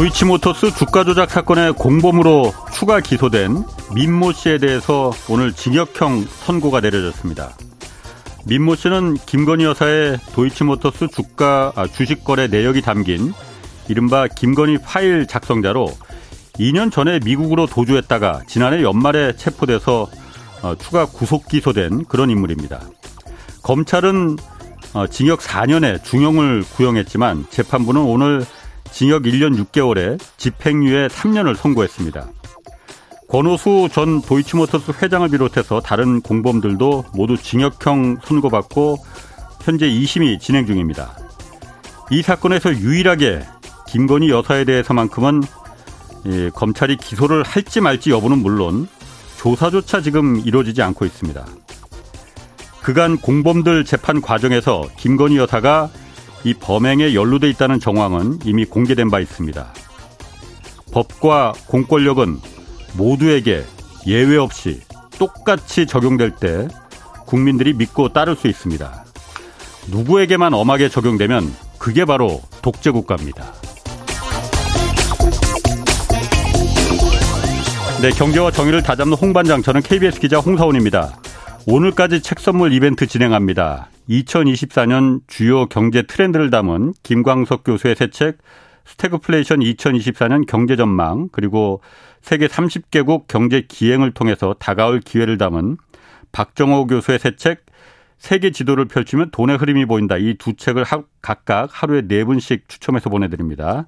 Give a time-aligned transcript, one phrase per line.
[0.00, 3.64] 도이치모터스 주가 조작 사건의 공범으로 추가 기소된
[3.94, 7.50] 민모 씨에 대해서 오늘 징역형 선고가 내려졌습니다.
[8.46, 13.34] 민모 씨는 김건희 여사의 도이치모터스 주가 아, 주식 거래 내역이 담긴
[13.88, 15.90] 이른바 김건희 파일 작성자로
[16.54, 20.08] 2년 전에 미국으로 도주했다가 지난해 연말에 체포돼서
[20.62, 22.80] 어, 추가 구속 기소된 그런 인물입니다.
[23.62, 24.38] 검찰은
[24.94, 28.46] 어, 징역 4년에 중형을 구형했지만 재판부는 오늘
[28.92, 32.28] 징역 1년 6개월에 집행유예 3년을 선고했습니다.
[33.28, 38.98] 권오수 전 도이치모터스 회장을 비롯해서 다른 공범들도 모두 징역형 선고받고
[39.62, 41.16] 현재 2심이 진행 중입니다.
[42.10, 43.42] 이 사건에서 유일하게
[43.88, 45.42] 김건희 여사에 대해서만큼은
[46.26, 48.88] 예, 검찰이 기소를 할지 말지 여부는 물론
[49.38, 51.46] 조사조차 지금 이루어지지 않고 있습니다.
[52.82, 55.88] 그간 공범들 재판 과정에서 김건희 여사가
[56.44, 59.72] 이 범행에 연루돼 있다는 정황은 이미 공개된 바 있습니다.
[60.92, 62.38] 법과 공권력은
[62.96, 63.64] 모두에게
[64.06, 64.80] 예외 없이
[65.18, 66.66] 똑같이 적용될 때
[67.26, 69.04] 국민들이 믿고 따를 수 있습니다.
[69.90, 73.52] 누구에게만 엄하게 적용되면 그게 바로 독재 국가입니다.
[78.02, 81.18] 네, 경제와 정의를 다잡는 홍반장 저는 KBS 기자 홍사원입니다.
[81.66, 83.88] 오늘까지 책 선물 이벤트 진행합니다.
[84.10, 88.38] 2024년 주요 경제 트렌드를 담은 김광석 교수의 새 책
[88.84, 91.80] 스태그플레이션 2024년 경제 전망 그리고
[92.22, 95.76] 세계 30개국 경제 기행을 통해서 다가올 기회를 담은
[96.32, 97.64] 박정호 교수의 새 책
[98.18, 100.16] 세계 지도를 펼치면 돈의 흐름이 보인다.
[100.18, 100.84] 이 두 책을
[101.22, 103.86] 각각 하루에 네 분씩 추첨해서 보내드립니다.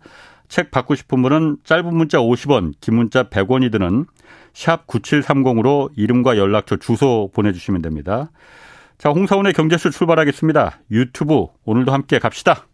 [0.49, 4.07] 책 받고 싶은 분은 짧은 문자 50원, 긴 문자 100원이 드는
[4.55, 8.31] 샵 9730으로 이름과 연락처 주소 보내주시면 됩니다.
[9.03, 10.79] 자, 홍사원의 경제쇼 출발하겠습니다.
[10.93, 12.69] 유튜브 오늘도 함께 갑시다.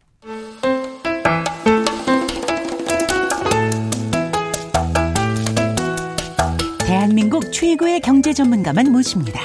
[6.86, 9.40] 대한민국 최고의 경제 전문가만 모십니다.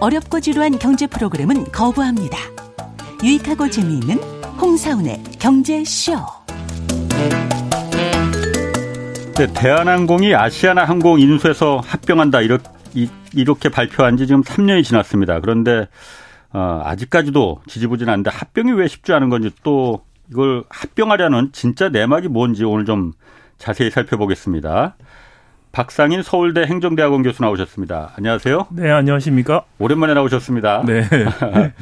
[0.00, 2.38] 어렵고 지루한 경제 프로그램은 거부합니다.
[3.22, 4.18] 유익하고 재미있는
[4.60, 6.14] 홍사운의 경제쇼.
[9.36, 12.79] 네, 대한항공이 아시아나 항공 인수해서 합병한다 이렇게
[13.34, 15.40] 이렇게 발표한 지 지금 3년이 지났습니다.
[15.40, 15.88] 그런데
[16.52, 22.84] 어, 아직까지도 지지부진한데 합병이 왜 쉽지 않은 건지 또 이걸 합병하려는 진짜 내막이 뭔지 오늘
[22.84, 23.12] 좀
[23.58, 24.96] 자세히 살펴보겠습니다.
[25.72, 28.12] 박상인 서울대 행정대학원 교수 나오셨습니다.
[28.16, 28.66] 안녕하세요.
[28.72, 29.64] 네, 안녕하십니까?
[29.78, 30.82] 오랜만에 나오셨습니다.
[30.84, 31.04] 네.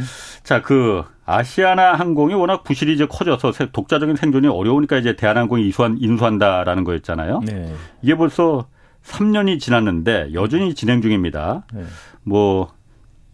[0.44, 6.84] 자, 그 아시아나 항공이 워낙 부실이 이제 커져서 독자적인 생존이 어려우니까 이제 대한항공이 인수한, 인수한다라는
[6.84, 7.40] 거였잖아요.
[7.46, 7.72] 네.
[8.02, 8.66] 이게 벌써
[9.04, 11.64] 3년이 지났는데 여전히 진행 중입니다.
[11.72, 11.84] 네.
[12.22, 12.72] 뭐,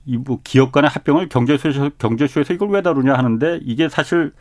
[0.06, 4.32] 이뭐 기업 간의 합병을 경제쇼에서, 경제쇼에서 이걸 왜 다루냐 하는데 이게 사실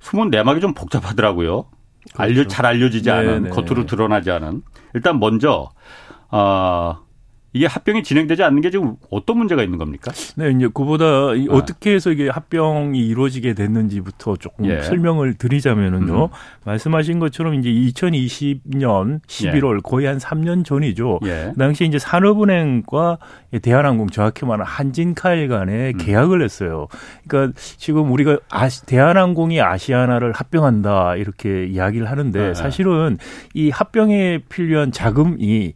[0.00, 1.66] 숨은 내막이 좀 복잡하더라고요.
[2.12, 2.22] 그렇죠.
[2.22, 3.40] 알려, 잘 알려지지 않은, 네네.
[3.40, 3.50] 네.
[3.50, 4.62] 겉으로 드러나지 않은.
[4.94, 5.70] 일단 먼저,
[6.30, 6.98] 어,
[7.52, 10.12] 이게 합병이 진행되지 않는 게 지금 어떤 문제가 있는 겁니까?
[10.36, 11.34] 네, 이제 그보다 아.
[11.50, 14.82] 어떻게 해서 이게 합병이 이루어지게 됐는지부터 조금 예.
[14.82, 16.24] 설명을 드리자면은요.
[16.24, 16.28] 음.
[16.64, 19.80] 말씀하신 것처럼 이제 2020년 11월 예.
[19.82, 21.20] 거의 한 3년 전이죠.
[21.24, 21.52] 예.
[21.52, 23.18] 그 당시 이제 산업은행과
[23.62, 25.98] 대한항공 정확히 말하면 한진칼 간에 음.
[25.98, 26.88] 계약을 했어요.
[27.26, 32.54] 그러니까 지금 우리가 아시, 대한항공이 아시아나를 합병한다 이렇게 이야기를 하는데 네.
[32.54, 33.16] 사실은
[33.54, 35.72] 이 합병에 필요한 자금이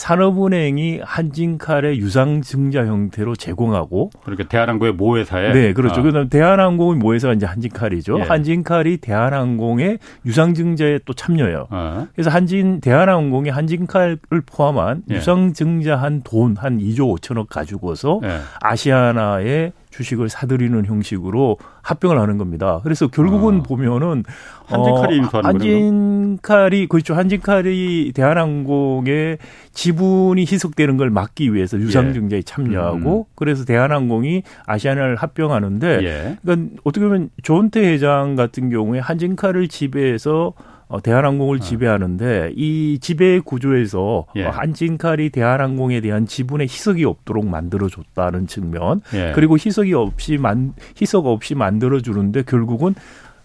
[0.00, 6.00] 산업은행이 한진칼의 유상증자 형태로 제공하고 그러니까 대한항공의 모회사에 네 그렇죠.
[6.00, 6.02] 아.
[6.02, 8.20] 그다음 대한항공의 모회사가 이제 한진칼이죠.
[8.20, 8.22] 예.
[8.22, 11.66] 한진칼이 대한항공의 유상증자에 또 참여해요.
[11.68, 12.06] 아.
[12.14, 15.16] 그래서 한진 대한항공이 한진칼을 포함한 예.
[15.16, 18.40] 유상증자한 돈 한 2조 5천억 가지고서 예.
[18.62, 22.80] 아시아나의 주식을 사들이는 형식으로 합병을 하는 겁니다.
[22.82, 23.62] 그래서 결국은 어.
[23.62, 24.24] 보면은
[24.64, 27.14] 한진칼이 인수하는 어, 한진칼이 그렇죠.
[27.14, 29.38] 한진칼이 대한항공의
[29.72, 32.42] 지분이 희석되는 걸 막기 위해서 유상증자에 예.
[32.42, 33.32] 참여하고 음.
[33.34, 36.36] 그래서 대한항공이 아시아나를 합병하는데 예.
[36.42, 40.54] 그러니까 어떻게 보면 조은태 회장 같은 경우에 한진칼을 지배해서
[40.90, 41.60] 어, 대한항공을 어.
[41.60, 44.44] 지배하는데 이 지배 구조에서 예.
[44.44, 49.32] 어, 한진칼이 대한항공에 대한 지분의 희석이 없도록 만들어줬다는 측면 예.
[49.34, 52.96] 그리고 희석이 없이 만 희석 없이 만들어주는데 결국은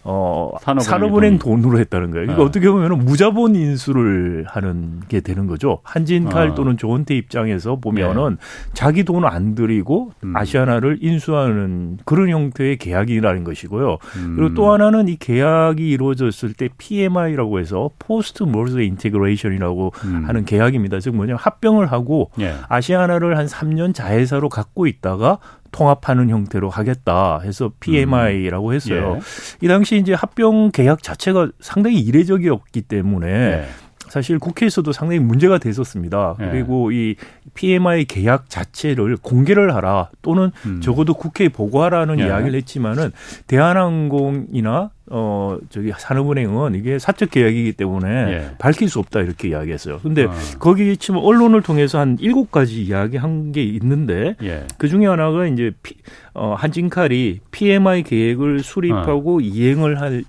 [0.08, 2.26] 어, 산업은행, 돈으로 했다는 거예요.
[2.28, 2.48] 그러니까 네.
[2.48, 5.80] 어떻게 보면 무자본 인수를 하는 게 되는 거죠.
[5.84, 6.56] 한진칼 어.
[6.56, 8.72] 또는 조원태 입장에서 보면은 네.
[8.74, 10.38] 자기 돈을 안 들이고 음.
[10.38, 13.98] 아시아나를 인수하는 그런 형태의 계약이라는 것이고요.
[14.18, 14.36] 음.
[14.38, 20.24] 그리고 또 하나는 이 계약이 이루어졌을 때 PMI라고 해서 post merger integration이라고 음.
[20.28, 21.00] 하는 계약입니다.
[21.00, 22.54] 즉 뭐냐면 합병을 하고 네.
[22.70, 25.40] 아시아나를 한 3년 자회사로 갖고 있다가
[25.76, 29.18] 통합하는 형태로 하겠다 해서 PMI라고 했어요.
[29.18, 29.66] 예.
[29.66, 33.66] 이 당시 이제 합병 계약 자체가 상당히 이례적이었기 때문에 예.
[34.10, 36.36] 사실 국회에서도 상당히 문제가 됐었습니다.
[36.40, 36.52] 네.
[36.52, 37.16] 그리고 이
[37.54, 40.82] PMI 계약 자체를 공개를 하라 또는 음.
[40.82, 42.26] 적어도 국회에 보고하라는 네.
[42.26, 43.12] 이야기를 했지만은
[43.48, 48.52] 대한항공이나 어 저기 산업은행은 이게 사적 계약이기 때문에 예.
[48.58, 50.00] 밝힐 수 없다 이렇게 이야기했어요.
[50.00, 50.32] 근데 어.
[50.58, 54.66] 거기 지금 언론을 통해서 한 일곱 가지 이야기한 게 있는데 예.
[54.80, 55.96] 그 중에 하나가 이제 피,
[56.34, 59.42] 어 한진칼이 PMI 계획을 수립하고 어.
[59.42, 60.24] 이행을 할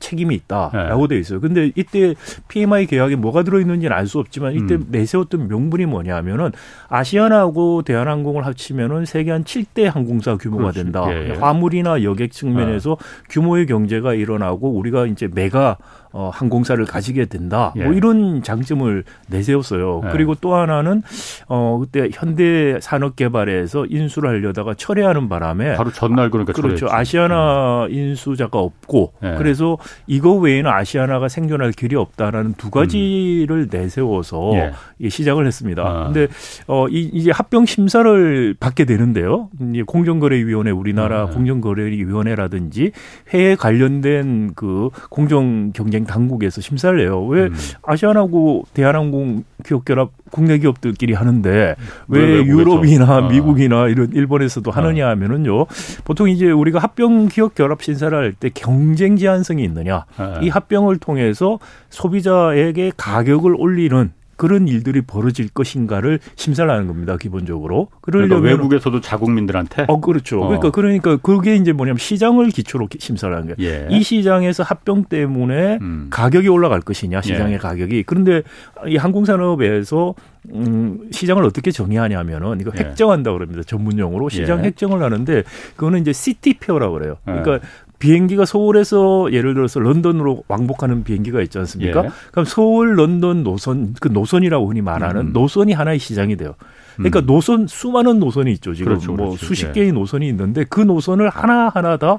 [0.00, 1.14] 책임이 있다라고 네.
[1.14, 1.40] 돼 있어요.
[1.40, 2.14] 근데 이때
[2.48, 4.86] PMI 계약에 뭐가 들어있는지는 알 수 없지만 이때 음.
[4.88, 6.50] 내세웠던 명분이 뭐냐면은
[6.88, 10.82] 아시아나하고 대한항공을 합치면은 세계 한 7대 항공사 규모가 그렇지.
[10.82, 11.04] 된다.
[11.10, 11.32] 예, 예.
[11.34, 13.06] 화물이나 여객 측면에서 네.
[13.28, 15.76] 규모의 경제가 일어나고 우리가 이제 메가
[16.18, 17.72] 어, 항공사를 가지게 된다.
[17.76, 17.86] 뭐 예.
[17.86, 20.00] 뭐 이런 장점을 내세웠어요.
[20.04, 20.08] 예.
[20.10, 21.04] 그리고 또 하나는
[21.46, 26.86] 어 그때 현대 산업개발에서 인수를 하려다가 철회하는 바람에 바로 전날 그러니까 그렇죠.
[26.86, 26.88] 철회했죠.
[26.90, 27.92] 아시아나 음.
[27.92, 29.36] 인수자가 없고 예.
[29.38, 29.78] 그래서
[30.08, 33.68] 이거 외에는 아시아나가 생존할 길이 없다라는 두 가지를 음.
[33.70, 35.08] 내세워서 예.
[35.08, 35.82] 시작을 했습니다.
[35.82, 36.04] 아.
[36.06, 36.26] 근데
[36.66, 39.50] 어 이, 이제 합병 심사를 받게 되는데요.
[39.70, 41.26] 이제 공정거래위원회 우리나라 아.
[41.26, 42.90] 공정거래위원회라든지
[43.28, 47.24] 해외 관련된 그 공정 경쟁 당국에서 심사를 해요.
[47.26, 47.54] 왜 음.
[47.84, 51.74] 아시아나고 대한항공 기업결합 국내 기업들끼리 하는데
[52.08, 53.20] 왜, 왜 유럽이나 아.
[53.28, 55.10] 미국이나 이런 일본에서도 하느냐 아.
[55.10, 55.66] 하면은요.
[56.04, 60.04] 보통 이제 우리가 합병 기업 결합 심사를 할 때 경쟁 제한성이 있느냐.
[60.16, 60.40] 아.
[60.42, 61.58] 이 합병을 통해서
[61.90, 67.16] 소비자에게 가격을 올리는 그런 일들이 벌어질 것인가를 심사를 하는 겁니다.
[67.16, 67.88] 기본적으로.
[68.00, 69.86] 그러려면 그러니까 외국에서도 자국민들한테.
[69.88, 70.40] 어 그렇죠.
[70.40, 70.46] 어.
[70.46, 73.70] 그러니까 그러니까 그게 이제 뭐냐면 시장을 기초로 심사를 하는 거예요.
[73.70, 73.88] 예.
[73.90, 76.06] 이 시장에서 합병 때문에 음.
[76.10, 77.58] 가격이 올라갈 것이냐 시장의 예.
[77.58, 78.04] 가격이.
[78.04, 78.42] 그런데
[78.86, 80.14] 이 항공산업에서
[80.54, 82.84] 음, 시장을 어떻게 정의하냐면은 이거 예.
[82.84, 83.64] 획정한다 그럽니다.
[83.64, 84.68] 전문용어로 시장 예.
[84.68, 85.42] 획정을 하는데
[85.74, 87.16] 그거는 이제 city pair라고 그래요.
[87.24, 87.60] 그러니까 예.
[87.98, 92.04] 비행기가 서울에서 예를 들어서 런던으로 왕복하는 비행기가 있지 않습니까?
[92.04, 92.10] 예.
[92.30, 95.32] 그럼 서울 런던 노선 그 노선이라고 흔히 말하는 음.
[95.32, 96.54] 노선이 하나의 시장이 돼요.
[96.96, 97.26] 그러니까 음.
[97.26, 98.74] 노선 수많은 노선이 있죠.
[98.74, 99.46] 지금 그렇죠, 뭐 그렇죠.
[99.46, 99.72] 수십 예.
[99.72, 102.18] 개의 노선이 있는데 그 노선을 하나 하나 다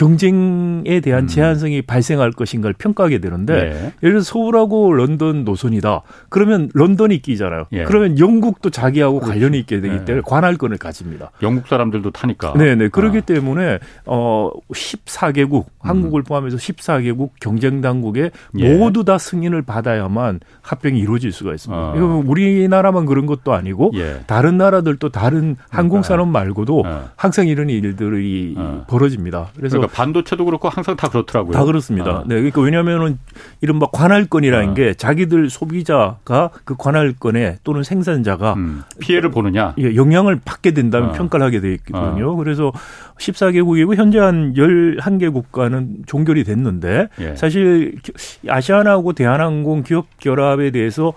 [0.00, 1.26] 경쟁에 대한 음.
[1.26, 3.92] 제한성이 발생할 것인가를 평가하게 되는데 네.
[4.02, 6.00] 예를 들어 서울하고 런던 노선이다.
[6.30, 7.66] 그러면 런던이 끼잖아요.
[7.72, 7.84] 예.
[7.84, 9.30] 그러면 영국도 자기하고 그렇죠.
[9.30, 10.04] 관련이 있게 되기 네.
[10.06, 11.32] 때문에 관할권을 가집니다.
[11.42, 12.54] 영국 사람들도 타니까.
[12.56, 12.88] 네, 네.
[12.88, 13.20] 그렇기 아.
[13.20, 16.24] 때문에 어 14개국 한국을 음.
[16.24, 18.74] 포함해서 14개국 경쟁 당국에 예.
[18.74, 21.78] 모두 다 승인을 받아야만 합병이 이루어질 수가 있습니다.
[21.78, 21.94] 어.
[21.94, 24.20] 이거 우리나라만 그런 것도 아니고 예.
[24.26, 27.10] 다른 나라들도 다른 항공 산업 말고도 어.
[27.16, 28.86] 항상 이런 일들이 어.
[28.88, 29.48] 벌어집니다.
[29.56, 31.52] 그래서 그러니까 반도체도 그렇고 항상 다 그렇더라고요.
[31.52, 32.10] 다 그렇습니다.
[32.10, 32.24] 아.
[32.26, 33.18] 네, 그러니까 왜냐하면은
[33.60, 34.74] 이른바 관할권이라는 아.
[34.74, 38.82] 게 자기들 소비자가 그 관할권에 또는 생산자가 음.
[39.00, 41.12] 피해를 보느냐, 예, 영향을 받게 된다면 아.
[41.12, 42.32] 평가를 하게 돼 있거든요.
[42.32, 42.36] 아.
[42.36, 42.72] 그래서
[43.18, 47.36] 14개국이고 현재 한 11개 국가는 종결이 됐는데 예.
[47.36, 47.96] 사실
[48.48, 51.12] 아시아나하고 대한항공 기업 결합에 대해서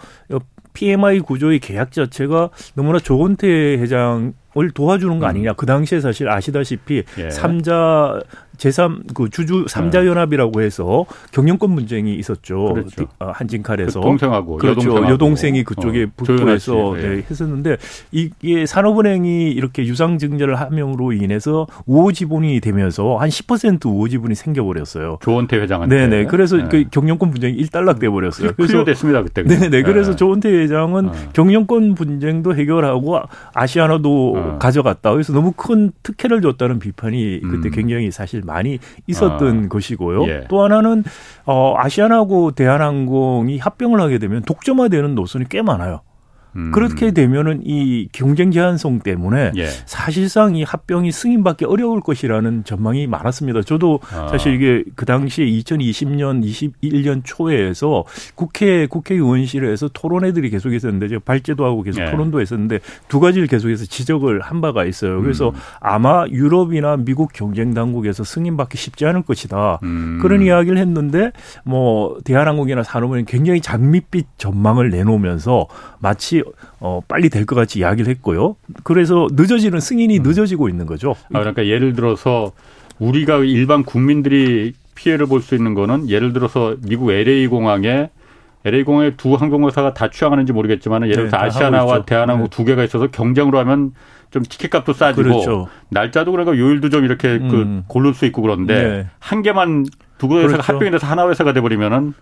[0.74, 5.30] PMI 구조의 계약 자체가 너무나 조건태 회장 을 도와주는 거 음.
[5.30, 5.54] 아니냐.
[5.54, 7.30] 그 당시에 사실 아시다시피 예.
[7.32, 8.22] 삼자
[8.64, 12.74] 제3 그 주주 삼자 연합이라고 해서 경영권 분쟁이 있었죠.
[12.74, 13.06] 그렇죠.
[13.20, 14.82] 어, 한진칼에서 그 동생하고 그렇죠.
[14.82, 15.14] 여동생하고.
[15.14, 17.02] 여동생이 그쪽에 어, 붙고해서 네.
[17.02, 17.78] 네, 했었는데
[18.12, 25.20] 이게 산업은행이 이렇게 유상 증자를 함으로 인해서 우호 지분이 되면서 한 10% 우호 지분이 생겨버렸어요.
[25.22, 26.08] 조원태 회장한테.
[26.08, 26.26] 네네.
[26.26, 26.68] 그래서 네.
[26.70, 28.52] 그 경영권 분쟁이 일단락 돼버렸어요.
[28.56, 29.44] 그래서 됐습니다 그때.
[29.44, 29.70] 네네.
[29.70, 29.82] 네.
[29.82, 31.14] 그래서 조원태 회장은 어.
[31.34, 33.20] 경영권 분쟁도 해결하고
[33.54, 34.58] 아시아나도 어.
[34.60, 35.12] 가져갔다.
[35.12, 37.72] 그래서 너무 큰 특혜를 줬다는 비판이 그때 음.
[37.72, 39.68] 굉장히 사실 많이 있었던 아.
[39.68, 40.28] 것이고요.
[40.28, 40.46] 예.
[40.50, 41.04] 또 하나는
[41.46, 46.02] 어 아시아나하고 대한항공이 합병을 하게 되면 독점화되는 노선이 꽤 많아요.
[46.56, 46.72] 음.
[46.72, 49.66] 그렇게 되면은 이 경쟁 제한성 때문에 예.
[49.86, 53.62] 사실상 이 합병이 승인받기 어려울 것이라는 전망이 많았습니다.
[53.64, 54.28] 저도 아.
[54.30, 58.04] 사실 이게 그 당시에 2020년, 21년 초에서
[58.36, 62.12] 국회 국회의원실에서 토론회들이 계속 있었는데 제가 발제도 하고 계속 예.
[62.12, 65.22] 토론도 했었는데 두 가지를 계속해서 지적을 한 바가 있어요.
[65.22, 65.56] 그래서 음.
[65.80, 69.80] 아마 유럽이나 미국 경쟁 당국에서 승인받기 쉽지 않을 것이다.
[69.84, 70.20] 음.
[70.22, 71.32] 그런 이야기를 했는데
[71.64, 75.68] 뭐 대한항공이나 산업은 굉장히 장밋빛 전망을 내놓으면서
[76.00, 76.43] 마치
[76.80, 78.56] 어, 빨리 될 것 같이 이야기를 했고요.
[78.84, 80.24] 그래서 늦어지는 승인이 음.
[80.24, 81.16] 늦어지고 있는 거죠.
[81.34, 82.52] 아, 그러니까 예를 들어서
[83.00, 88.10] 우리가 일반 국민들이 피해를 볼 수 있는 거는 예를 들어서 미국 LA 공항에
[88.66, 92.50] LA 공항에 두 항공사가 다 취향하는지 모르겠지만 예를 들어서 네, 아시아나와 대한항공 네.
[92.56, 93.94] 두 개가 있어서 경쟁으로 하면
[94.32, 95.68] 좀 티켓값도 싸지고 그렇죠.
[95.90, 97.50] 날짜도 그러니까 요일도 좀 이렇게 그 음.
[97.50, 99.08] 그 고를 수 있고 그런데 네.
[99.20, 99.86] 한 개만
[100.18, 100.74] 두 개회사가 그렇죠.
[100.74, 102.14] 합병이 돼서 하나 회사가 돼 버리면은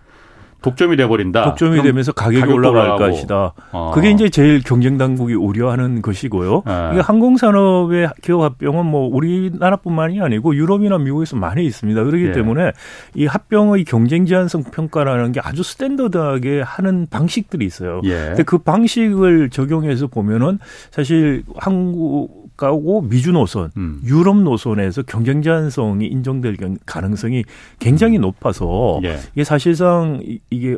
[0.62, 1.44] 독점이 돼버린다.
[1.44, 3.12] 독점이 되면서 가격이 올라갈 올라가고.
[3.12, 3.52] 것이다.
[3.72, 3.90] 어.
[3.94, 6.62] 그게 이제 제일 경쟁 당국이 우려하는 것이고요.
[6.66, 6.90] 네.
[6.92, 12.04] 이게 항공산업의 기업 합병은 뭐 우리나라뿐만이 아니고 유럽이나 미국에서 많이 있습니다.
[12.04, 12.32] 그렇기 예.
[12.32, 12.72] 때문에
[13.14, 18.00] 이 합병의 경쟁 제한성 평가라는 게 아주 스탠더드하게 하는 방식들이 있어요.
[18.04, 18.26] 예.
[18.28, 20.58] 근데 그 방식을 적용해서 보면은
[20.90, 24.00] 사실 한국 가고 미주 노선, 음.
[24.04, 27.44] 유럽 노선에서 경쟁 제한성이 인정될 가능성이
[27.78, 28.22] 굉장히 음.
[28.22, 29.18] 높아서 예.
[29.34, 30.76] 이게 사실상 이게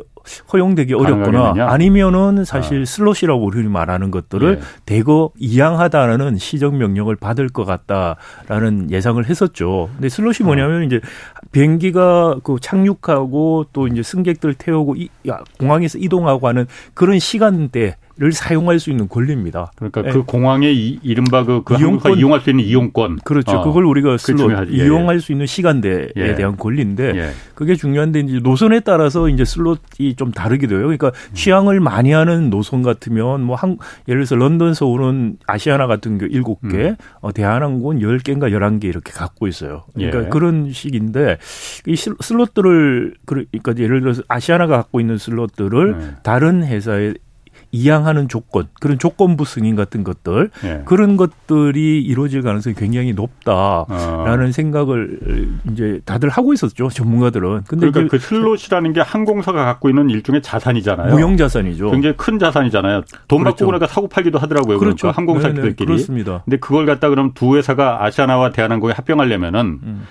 [0.51, 2.85] 허용되기 어렵거나 아니면은 사실 아.
[2.85, 4.65] 슬롯이라고 우리 말하는 것들을 예.
[4.85, 9.89] 대거 이양하라는 시정 명령을 받을 것 같다라는 예상을 했었죠.
[9.93, 10.45] 근데 슬롯이 어.
[10.45, 10.83] 뭐냐면 어.
[10.83, 10.99] 이제
[11.51, 15.09] 비행기가 그 착륙하고 또 이제 승객들 태우고 이,
[15.59, 19.73] 공항에서 이동하고 하는 그런 시간대 를 사용할 수 있는 권리입니다.
[19.75, 20.11] 그러니까 네.
[20.11, 23.19] 그 공항에 이, 이른바 그, 그 이용권 이용할 수 있는 이용권.
[23.25, 23.57] 그렇죠.
[23.57, 23.63] 어.
[23.63, 25.19] 그걸 우리가 슬롯 예, 이용할 예.
[25.19, 26.35] 수 있는 시간대에 예.
[26.35, 27.31] 대한 권리인데 예.
[27.55, 30.83] 그게 중요한데 이제 노선에 따라서 이제 슬롯이 좀 다르기도 해요.
[30.83, 31.33] 그러니까 음.
[31.33, 36.73] 취항을 많이 하는 노선 같으면 뭐 한 예를 들어서 런던 서울은 아시아나 같은 경우 7개,
[36.73, 36.95] 음.
[37.21, 39.83] 어, 대한항공은 10개인가 11개 이렇게 갖고 있어요.
[39.93, 40.29] 그러니까 예.
[40.29, 41.37] 그런 식인데
[41.87, 46.07] 이 슬롯들을 그러니까 예를 들어서 아시아나가 갖고 있는 슬롯들을 네.
[46.23, 47.13] 다른 회사에
[47.75, 50.81] 이양하는 조건, 그런 조건부 승인 같은 것들, 예.
[50.85, 54.51] 그런 것들이 이루어질 가능성이 굉장히 높다라는 어.
[54.51, 55.19] 생각을
[55.71, 57.63] 이제 다들 하고 있었죠, 전문가들은.
[57.67, 61.13] 근데 그러니까 그 슬롯이라는 게 항공사가 갖고 있는 일종의 자산이잖아요.
[61.13, 61.91] 무형 자산이죠.
[61.91, 63.03] 굉장히 큰 자산이잖아요.
[63.27, 63.55] 돈 그렇죠.
[63.55, 64.79] 받고 그러니까 사고 팔기도 하더라고요.
[64.79, 65.11] 그렇죠.
[65.11, 65.85] 그러니까 항공사들끼리.
[65.85, 66.41] 그렇습니다.
[66.45, 70.07] 근데 그걸 갖다 그럼 두 회사가 아시아나와 대한항공에 합병하려면은 음.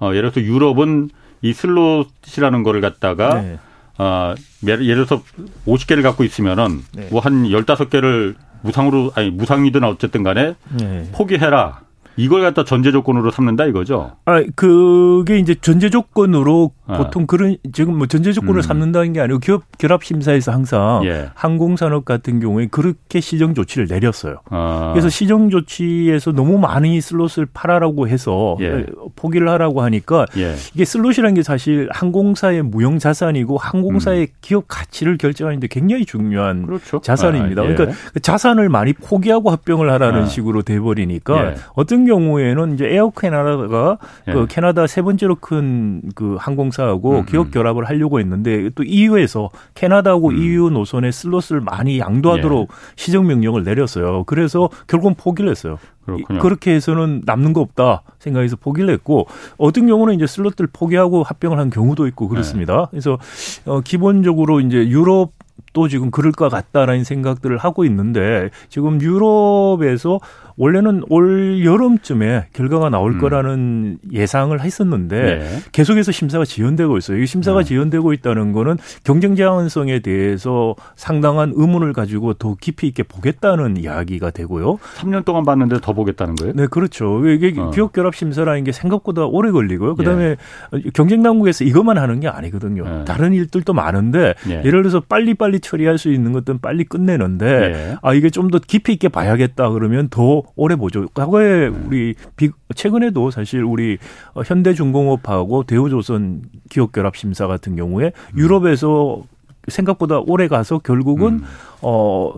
[0.00, 1.10] 어, 예를 들어서 유럽은
[1.42, 3.58] 이 슬롯이라는 거를 갖다가 네.
[3.98, 4.34] 어,
[4.66, 5.22] 예를 들어서
[5.66, 7.08] 50개를 갖고 있으면은 네.
[7.10, 11.08] 뭐 한 15개를 무상으로 아니 무상이든 어쨌든 간에 네.
[11.12, 11.80] 포기해라.
[12.16, 14.16] 이걸 갖다 전제 조건으로 삼는다 이거죠.
[14.24, 16.77] 아, 그게 이제 전제 조건으로 아.
[16.96, 18.62] 보통 그런 지금 뭐 전제 조건을 음.
[18.62, 21.30] 삼는다는 게 아니고 기업 결합 심사에서 항상 예.
[21.34, 24.40] 항공산업 같은 경우에 그렇게 시정 조치를 내렸어요.
[24.50, 24.90] 아.
[24.92, 28.86] 그래서 시정 조치에서 너무 많이 슬롯을 팔아라고 해서 예.
[29.16, 30.54] 포기를 하라고 하니까 예.
[30.74, 34.26] 이게 슬롯이라는 게 사실 항공사의 무형 자산이고 항공사의 음.
[34.40, 37.00] 기업 가치를 결정하는데 굉장히 중요한 그렇죠.
[37.00, 37.62] 자산입니다.
[37.62, 37.74] 아, 예.
[37.74, 40.26] 그러니까 그 자산을 많이 포기하고 합병을 하라는 아.
[40.26, 41.54] 식으로 돼 버리니까 예.
[41.74, 44.32] 어떤 경우에는 이제 에어 캐나다가 예.
[44.32, 47.50] 그 캐나다 세 번째로 큰 그 항공사 하고 음, 기업 음.
[47.50, 50.36] 결합을 하려고 했는데 또 EU에서 캐나다하고 음.
[50.36, 52.76] EU 노선의 슬롯을 많이 양도하도록 예.
[52.96, 54.24] 시정 명령을 내렸어요.
[54.24, 55.78] 그래서 결국은 포기를 했어요.
[56.04, 56.38] 그렇군요.
[56.40, 59.26] 그렇게 해서는 남는 거 없다 생각해서 포기를 했고
[59.58, 62.76] 어떤 경우는 이제 슬롯들 포기하고 합병을 한 경우도 있고 그렇습니다.
[62.76, 62.86] 네.
[62.90, 63.18] 그래서
[63.66, 65.32] 어 기본적으로 이제 유럽
[65.78, 70.18] 또 지금 그럴 것 같다라는 생각들을 하고 있는데 지금 유럽에서
[70.56, 73.20] 원래는 올 여름쯤에 결과가 나올 음.
[73.20, 75.58] 거라는 예상을 했었는데 네.
[75.70, 77.22] 계속해서 심사가 지연되고 있어요.
[77.22, 77.64] 이 심사가 네.
[77.64, 84.80] 지연되고 있다는 거는 경쟁 제한성에 대해서 상당한 의문을 가지고 더 깊이 있게 보겠다는 이야기가 되고요.
[84.96, 86.54] 3년 동안 봤는데 더 보겠다는 거예요?
[86.56, 87.24] 네, 그렇죠.
[87.28, 87.70] 이게 어.
[87.70, 89.94] 기업 결합 심사라는 게 생각보다 오래 걸리고요.
[89.94, 90.34] 그다음에
[90.74, 90.90] 예.
[90.92, 92.84] 경쟁 당국에서 이것만 하는 게 아니거든요.
[92.84, 93.04] 예.
[93.04, 94.62] 다른 일들도 많은데 예.
[94.64, 97.96] 예를 들어서 빨리빨리 처리할 수 있는 것들은 빨리 끝내는데 예.
[98.02, 101.06] 아 이게 좀 더 깊이 있게 봐야겠다 그러면 더 오래 보죠.
[101.12, 101.76] 과거에 네.
[101.86, 103.98] 우리 비, 최근에도 사실 우리
[104.32, 108.38] 어, 현대중공업하고 대우조선 기업결합 심사 같은 경우에 음.
[108.38, 109.22] 유럽에서
[109.66, 111.44] 생각보다 오래 가서 결국은 음.
[111.82, 112.32] 어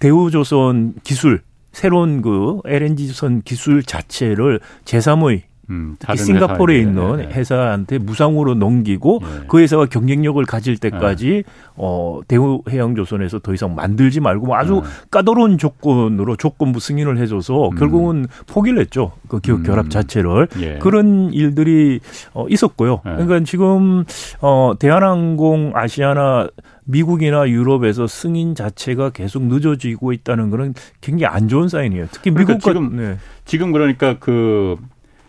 [0.00, 1.40] 대우조선 기술
[1.72, 7.34] 새로운 그 LNG선 기술 자체를 제3의 음, 특히 싱가포르에 있는 네, 네.
[7.34, 9.46] 회사한테 무상으로 넘기고 네.
[9.48, 11.42] 그 회사가 경쟁력을 가질 때까지 네.
[11.76, 14.80] 어, 대우해양조선에서 더 이상 만들지 말고 뭐 아주 네.
[15.10, 17.76] 까다로운 조건으로 조건부 승인을 해줘서 음.
[17.76, 19.12] 결국은 포기를 했죠.
[19.28, 19.62] 그 기업 음.
[19.64, 20.78] 결합 자체를 예.
[20.78, 22.00] 그런 일들이
[22.32, 23.00] 어, 있었고요.
[23.04, 23.12] 네.
[23.12, 24.04] 그러니까 지금
[24.40, 26.48] 어, 대한항공 아시아나
[26.84, 32.08] 미국이나 유럽에서 승인 자체가 계속 늦어지고 있다는 거는 굉장히 안 좋은 사인이에요.
[32.10, 33.16] 특히 그러니까 미국과 지금, 네.
[33.44, 34.76] 지금 그러니까 그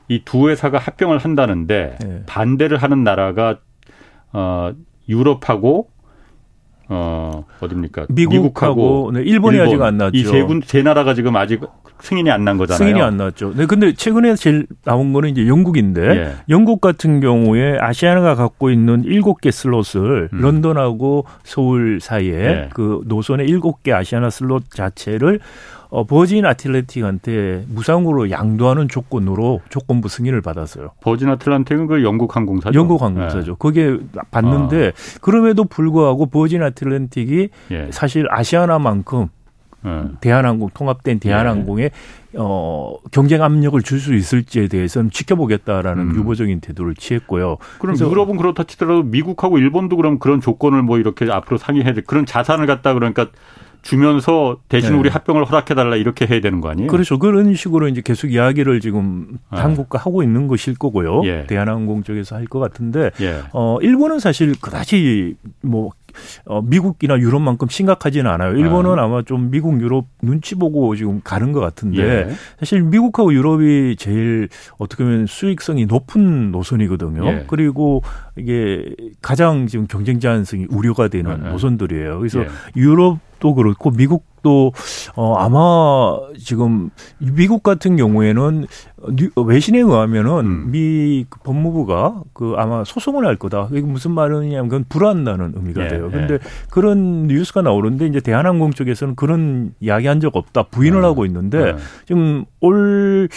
[0.08, 2.24] 이 두 회사가 합병을 한다는데 네.
[2.26, 3.58] 반대를 하는 나라가
[4.34, 4.72] 어
[5.10, 5.90] 유럽하고
[6.88, 8.06] 어 어딥니까?
[8.10, 9.68] 미국하고, 미국하고 네, 일본이 일본.
[9.74, 10.18] 아직 안 나왔죠.
[10.18, 11.62] 이 세 군, 세 나라가 지금 아직
[12.02, 12.78] 승인이 안 난 거잖아요.
[12.78, 13.54] 승인이 안 나왔죠.
[13.56, 16.34] 네, 근데 최근에 제일 나온 거는 이제 영국인데 예.
[16.50, 20.42] 영국 같은 경우에 아시아나가 갖고 있는 일곱 개 슬롯을 음.
[20.42, 22.70] 런던하고 서울 사이에 예.
[22.74, 25.40] 그 노선의 일곱 개 아시아나 슬롯 자체를
[25.90, 30.92] 어, 버진 아틀랜틱한테 무상으로 양도하는 조건으로 조건부 승인을 받았어요.
[31.02, 32.78] 버진 아틀란틱은 그 영국 항공사죠.
[32.78, 33.52] 영국 항공사죠.
[33.52, 33.56] 네.
[33.58, 33.98] 거기에
[34.32, 35.20] 받는데 아.
[35.22, 37.90] 그럼에도 불구하고 버진 아틀랜틱이 예.
[37.92, 39.28] 사실 아시아나만큼
[39.86, 40.18] 음.
[40.20, 41.90] 대한항공 통합된 대한항공에 예.
[42.38, 46.16] 어, 경쟁 압력을 줄 수 있을지에 대해서는 지켜보겠다라는 음.
[46.16, 47.58] 유보적인 태도를 취했고요.
[47.80, 52.02] 그럼 유럽은 그렇다 치더라도 미국하고 일본도 그럼 그런 조건을 뭐 이렇게 앞으로 상의해야 돼.
[52.02, 53.28] 그런 자산을 갖다 그러니까
[53.86, 54.98] 주면서 대신 네.
[54.98, 56.90] 우리 합병을 허락해달라 이렇게 해야 되는 거 아니에요?
[56.90, 57.20] 그렇죠.
[57.20, 59.60] 그런 식으로 이제 계속 이야기를 지금 네.
[59.60, 61.22] 한국과 하고 있는 것일 거고요.
[61.26, 61.46] 예.
[61.46, 63.42] 대한항공 쪽에서 할 것 같은데, 예.
[63.54, 65.92] 어, 일본은 사실 그다지 뭐
[66.46, 68.56] 어, 미국이나 유럽만큼 심각하지는 않아요.
[68.56, 69.04] 일본은 아.
[69.04, 72.30] 아마 좀 미국, 유럽 눈치 보고 지금 가는 것 같은데 예.
[72.58, 77.28] 사실 미국하고 유럽이 제일 어떻게 보면 수익성이 높은 노선이거든요.
[77.28, 77.44] 예.
[77.48, 78.02] 그리고
[78.38, 78.86] 이게
[79.22, 81.50] 가장 지금 경쟁 제한성이 우려가 되는 예.
[81.50, 82.18] 노선들이에요.
[82.20, 82.48] 그래서 예.
[83.46, 84.74] 유럽도 그렇고 미국도
[85.16, 88.66] 어 아마 지금 미국 같은 경우에는
[89.36, 90.72] 외신에 의하면은 음.
[90.72, 93.70] 미그 법무부가 그 아마 소송을 할 거다.
[93.72, 96.10] 이게 무슨 말이냐면 그건 불안다는 의미가 예, 돼요.
[96.12, 96.40] 근데 예.
[96.70, 100.64] 그런 뉴스가 나오는데 이제 대한항공 쪽에서는 그런 이야기한 적 없다.
[100.64, 101.06] 부인을 음.
[101.06, 101.78] 하고 있는데 음.
[102.06, 103.30] 지금 올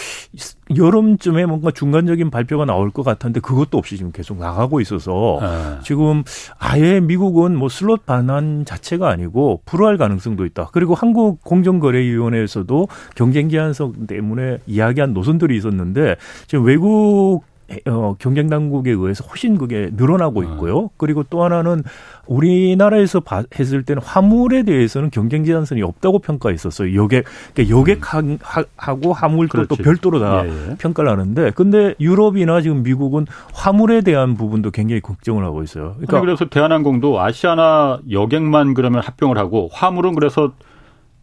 [0.75, 5.79] 여름쯤에 뭔가 중간적인 발표가 나올 것 같은데 그것도 없이 지금 계속 나가고 있어서 아.
[5.83, 6.23] 지금
[6.57, 10.69] 아예 미국은 뭐 슬롯 반환 자체가 아니고 불허할 가능성도 있다.
[10.71, 16.15] 그리고 한국 공정거래위원회에서도 경쟁 제한성 때문에 이야기한 노선들이 있었는데
[16.47, 17.43] 지금 외국
[17.85, 20.85] 어, 경쟁 당국에 의해서 훨씬 그게 늘어나고 있고요.
[20.85, 20.89] 아.
[20.97, 21.83] 그리고 또 하나는
[22.25, 26.95] 우리나라에서 바, 했을 때는 화물에 대해서는 경쟁 제한성이 없다고 평가했었어요.
[26.95, 30.75] 여객 그러니까 여객하고 화물도 또 별도로 다 예, 예.
[30.77, 35.93] 평가를 하는데 근데 유럽이나 지금 미국은 화물에 대한 부분도 굉장히 걱정을 하고 있어요.
[35.97, 40.53] 그러니까 그래서 대한항공도 아시아나 여객만 그러면 합병을 하고 화물은 그래서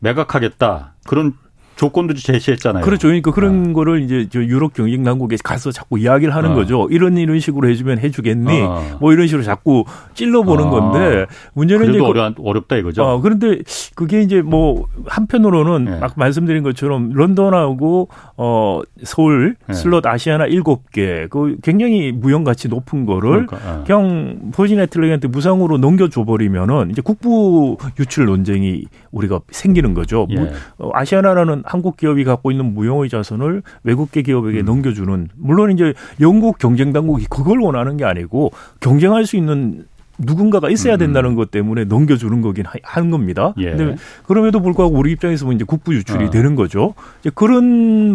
[0.01, 0.95] 매각하겠다.
[1.07, 1.35] 그런
[1.77, 2.85] 조건도 제시했잖아요.
[2.85, 3.09] 그렇죠.
[3.09, 3.73] 그러니까 그런 아.
[3.73, 6.55] 거를 이제 저 유럽 경쟁 당국에 가서 자꾸 이야기를 하는 아.
[6.55, 6.89] 거죠.
[6.91, 8.63] 이런 이런 식으로 해주면 해주겠니?
[8.63, 8.97] 아.
[9.01, 10.71] 뭐 이런 식으로 자꾸 찔러보는 아.
[10.71, 13.05] 건데 문제는 이제 어려, 어렵다 이거죠.
[13.05, 13.59] 어, 그런데
[13.95, 15.99] 그게 이제 뭐 한편으로는 네.
[16.01, 19.75] 막 말씀드린 것처럼 런던하고 어 서울 네.
[19.75, 23.85] 슬롯 아시아나 일곱 개 그 굉장히 무형 가치 높은 거를 그러니까, 아.
[23.87, 30.27] 그냥 포진 애틀레한테 무상으로 넘겨줘 버리면은 이제 국부 유출 논쟁이 우리가 생기는 거죠.
[30.31, 30.51] 예.
[30.79, 34.65] 어, 아시아나라는 한국 기업이 갖고 있는 무형의 자산을 외국계 기업에게 음.
[34.65, 39.87] 넘겨주는 물론 이제 영국 경쟁 당국이 그걸 원하는 게 아니고 경쟁할 수 있는
[40.19, 40.99] 누군가가 있어야 음.
[40.99, 43.53] 된다는 것 때문에 넘겨주는 거긴 하는 겁니다.
[43.59, 43.71] 예.
[43.73, 46.31] 근데 그럼에도 불구하고 우리 입장에서 보면 이제 국부 유출이 어.
[46.31, 46.95] 되는 거죠.
[47.21, 47.65] 이제 그런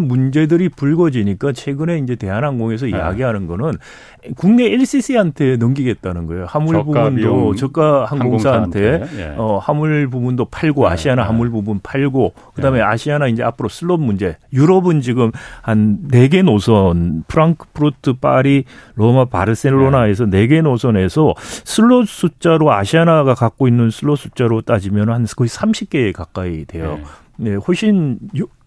[0.08, 2.90] 문제들이 불거지니까 최근에 이제 대한항공에서 예.
[2.90, 3.72] 이야기하는 거는
[4.36, 6.46] 국내 LCC한테 넘기겠다는 거예요.
[6.48, 9.02] 화물 부분도 저가 항공사한테.
[9.18, 9.34] 예.
[9.36, 10.90] 어, 화물 부분도 팔고 예.
[10.90, 11.26] 아시아나 예.
[11.26, 12.82] 화물 부분 팔고 그다음에 예.
[12.82, 14.36] 아시아나 이제 앞으로 슬롯 문제.
[14.52, 15.30] 유럽은 지금
[15.62, 23.34] 한 네 개 노선 프랑크푸르트, 파리, 로마, 바르셀로나에서 네 개 노선에서 슬롯 슬롯 숫자로 아시아나가
[23.34, 26.98] 갖고 있는 슬롯 숫자로 따지면 한 거의 30개 가까이 돼요.
[27.36, 28.18] 네, 네 훨씬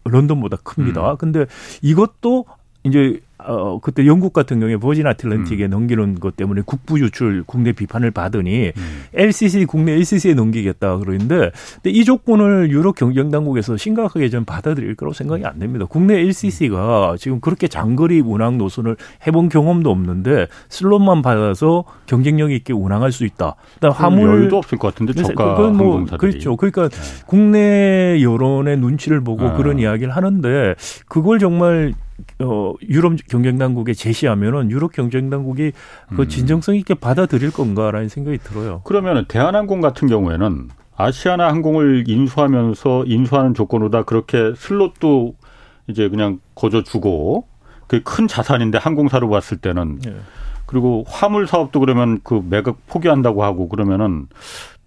[0.04, 1.12] 런던보다 큽니다.
[1.12, 1.18] 음.
[1.18, 1.46] 근데
[1.82, 2.46] 이것도
[2.84, 5.69] 이제 어, 그때 영국 같은 경우에 버진 아틀란틱에 음.
[5.69, 9.03] 넘기는 것 때문에 국부 유출 국내 비판을 받으니 음.
[9.13, 15.13] LCC 국내 LCC에 넘기겠다 그러는데 근데 이 조건을 유럽 경쟁 당국에서 심각하게 좀 받아들일 거라고
[15.13, 15.86] 생각이 안 됩니다.
[15.88, 17.17] 국내 LCC가 음.
[17.17, 23.55] 지금 그렇게 장거리 운항 노선을 해본 경험도 없는데 슬롯만 받아서 경쟁력 있게 운항할 수 있다.
[23.75, 26.55] 그다음 화물 여유도 없을 것 같은데 저가 뭐 항공사들이 그렇죠.
[26.55, 26.97] 그러니까 네.
[27.25, 29.53] 국내 여론의 눈치를 보고 아.
[29.53, 30.75] 그런 이야기를 하는데
[31.08, 31.93] 그걸 정말
[32.39, 35.71] 어, 유럽 경쟁 당국에 제시하면은 유럽 경쟁 당국이
[36.15, 36.28] 그 음.
[36.28, 38.82] 진정성 있게 받아들일 건가라는 생각이 들어요.
[38.86, 45.36] 그러면 대한항공 같은 경우에는 아시아나 항공을 인수하면서 인수하는 조건으로다 그렇게 슬롯도
[45.88, 47.47] 이제 그냥 거저 주고
[47.88, 50.15] 그 큰 자산인데 항공사로 봤을 때는 네.
[50.65, 54.28] 그리고 화물 사업도 그러면 그 매각 포기한다고 하고 그러면은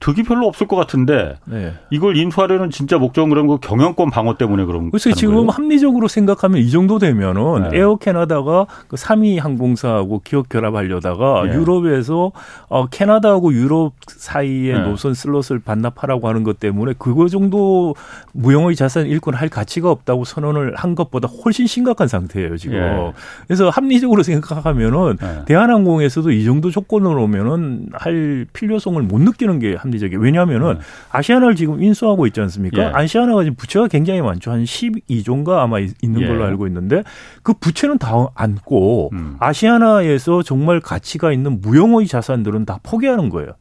[0.00, 1.74] 득이 별로 없을 것 같은데 네.
[1.90, 5.50] 이걸 인수하려는 진짜 목적은 그런 거 경영권 방어 때문에 그런 그래서 지금 거예요?
[5.50, 7.78] 합리적으로 생각하면 이 정도 되면은 네.
[7.78, 11.54] 에어 캐나다가 그 3위 항공사하고 기업 결합하려다가 네.
[11.54, 12.30] 유럽에서
[12.68, 14.80] 어 캐나다하고 유럽 사이에 네.
[14.80, 17.96] 노선 슬롯을 반납하라고 하는 것 때문에 그거 정도
[18.34, 22.76] 무형의 자산 잃고 할 가치가 없다고 선언을 한 것보다 훨씬 심각한 상태예요 지금.
[22.76, 23.12] 예.
[23.48, 25.44] 그래서 합리적으로 생각하면은 네.
[25.46, 30.20] 대한항공에서도 이 정도 조건으로 오면은 할 필요성을 못 느끼는 게 합리적이에요.
[30.20, 30.81] 왜냐하면은 네.
[31.11, 32.83] 아시아나를 지금 인수하고 있지 않습니까?
[32.83, 32.90] 예.
[32.94, 34.51] 아시아나가 지금 부채가 굉장히 많죠.
[34.51, 36.46] 한 12조인가 아마 있는 걸로 예.
[36.48, 37.03] 알고 있는데
[37.42, 39.37] 그 부채는 다 안고 음.
[39.40, 43.53] 아시아나에서 정말 가치가 있는 무형의 자산들은 다 포기하는 거예요.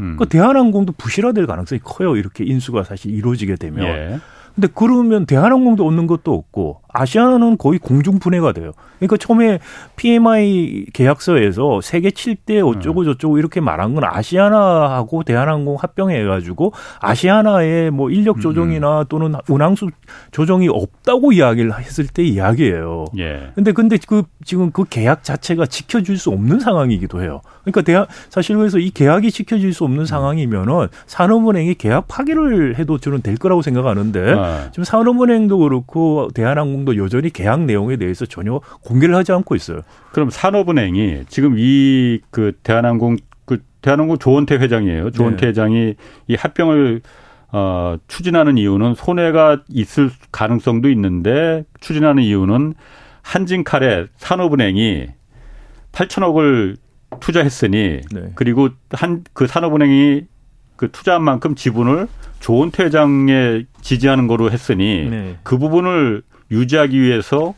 [0.00, 0.16] 음.
[0.18, 2.16] 그 대한항공도 부실화될 가능성이 커요.
[2.16, 3.86] 이렇게 인수가 사실 이루어지게 되면.
[3.86, 4.18] 예.
[4.54, 8.72] 근데 그러면 대한항공도 얻는 것도 없고 아시아나는 거의 공중 분해가 돼요.
[8.98, 9.58] 그러니까 처음에
[9.96, 13.04] PMI 계약서에서 세계 7대 어쩌고 음.
[13.04, 19.04] 저쩌고 이렇게 말한 건 아시아나하고 대한항공 합병해 가지고 아시아나의 뭐 인력 조정이나 음.
[19.08, 19.90] 또는 운항수
[20.30, 23.06] 조정이 없다고 이야기를 했을 때 이야기예요.
[23.18, 23.50] 예.
[23.56, 27.40] 근데 근데 그 지금 그 계약 자체가 지켜질 수 없는 상황이기도 해요.
[27.62, 33.22] 그러니까 대한 사실 그래서 이 계약이 지켜질 수 없는 상황이면은 산업은행이 계약 파기를 해도 저는
[33.22, 34.68] 될 거라고 생각하는데 아.
[34.70, 39.80] 지금 산업은행도 그렇고 대한항공 도 여전히 계약 내용에 대해서 전혀 공개를 하지 않고 있어요.
[40.12, 45.10] 그럼 산업은행이 지금 이 그 대한항공 그 대한항공 조원태 회장이에요.
[45.12, 45.46] 조원태 네.
[45.48, 45.94] 회장이
[46.28, 47.02] 이 합병을
[47.52, 52.74] 어, 추진하는 이유는 손해가 있을 가능성도 있는데 추진하는 이유는
[53.22, 55.06] 한진칼에 산업은행이
[55.92, 56.76] 8천억을
[57.20, 58.32] 투자했으니 네.
[58.34, 60.22] 그리고 한 그 산업은행이
[60.76, 62.08] 그 투자한 만큼 지분을
[62.40, 65.36] 좋은 퇴장에 지지하는 거로 했으니 네.
[65.44, 67.54] 그 부분을 유지하기 위해서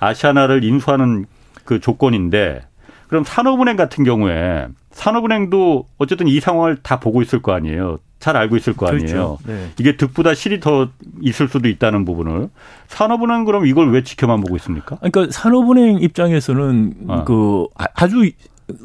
[0.00, 1.26] 아시아나를 인수하는
[1.64, 2.62] 그 조건인데
[3.08, 7.98] 그럼 산업은행 같은 경우에 산업은행도 어쨌든 이 상황을 다 보고 있을 거 아니에요.
[8.18, 9.06] 잘 알고 있을 거 아니에요.
[9.06, 9.38] 그렇죠.
[9.46, 9.70] 네.
[9.78, 10.88] 이게 득보다 실이 더
[11.20, 12.48] 있을 수도 있다는 부분을
[12.88, 14.96] 산업은행 그럼 이걸 왜 지켜만 보고 있습니까?
[14.96, 17.24] 그러니까 산업은행 입장에서는 어.
[17.24, 18.28] 그 아주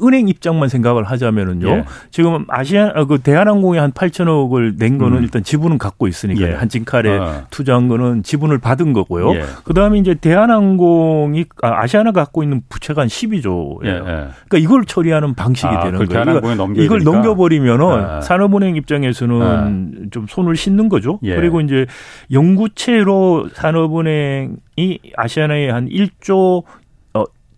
[0.02, 1.68] 은행 입장만 생각을 하자면은요.
[1.68, 1.84] 예.
[2.10, 5.22] 지금 아시아 그 대한항공이 한 8천억을 낸 거는 음.
[5.22, 6.52] 일단 지분은 갖고 있으니까 예.
[6.54, 7.46] 한진칼에 아.
[7.50, 9.34] 투자한 거는 지분을 받은 거고요.
[9.34, 9.42] 예.
[9.64, 13.84] 그다음에 이제 대한항공이 아, 아시아나 갖고 있는 부채가 한 12조예요.
[13.84, 14.02] 예, 예.
[14.02, 16.40] 그러니까 이걸 처리하는 방식이 아, 되는 거예요.
[16.40, 17.10] 그러니까 이걸 되니까?
[17.10, 18.20] 넘겨버리면은 아.
[18.20, 20.08] 산업은행 입장에서는 아.
[20.12, 21.18] 좀 손을 씻는 거죠.
[21.24, 21.34] 예.
[21.34, 21.86] 그리고 이제
[22.30, 26.62] 영구채로 산업은행이 아시아나에 한 1조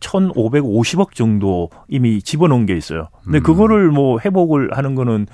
[0.04, 3.08] 1,550억 정도 이미 집어넣은 게 있어요.
[3.24, 3.42] 근데 음.
[3.42, 5.26] 그거를 뭐 회복을 하는 거는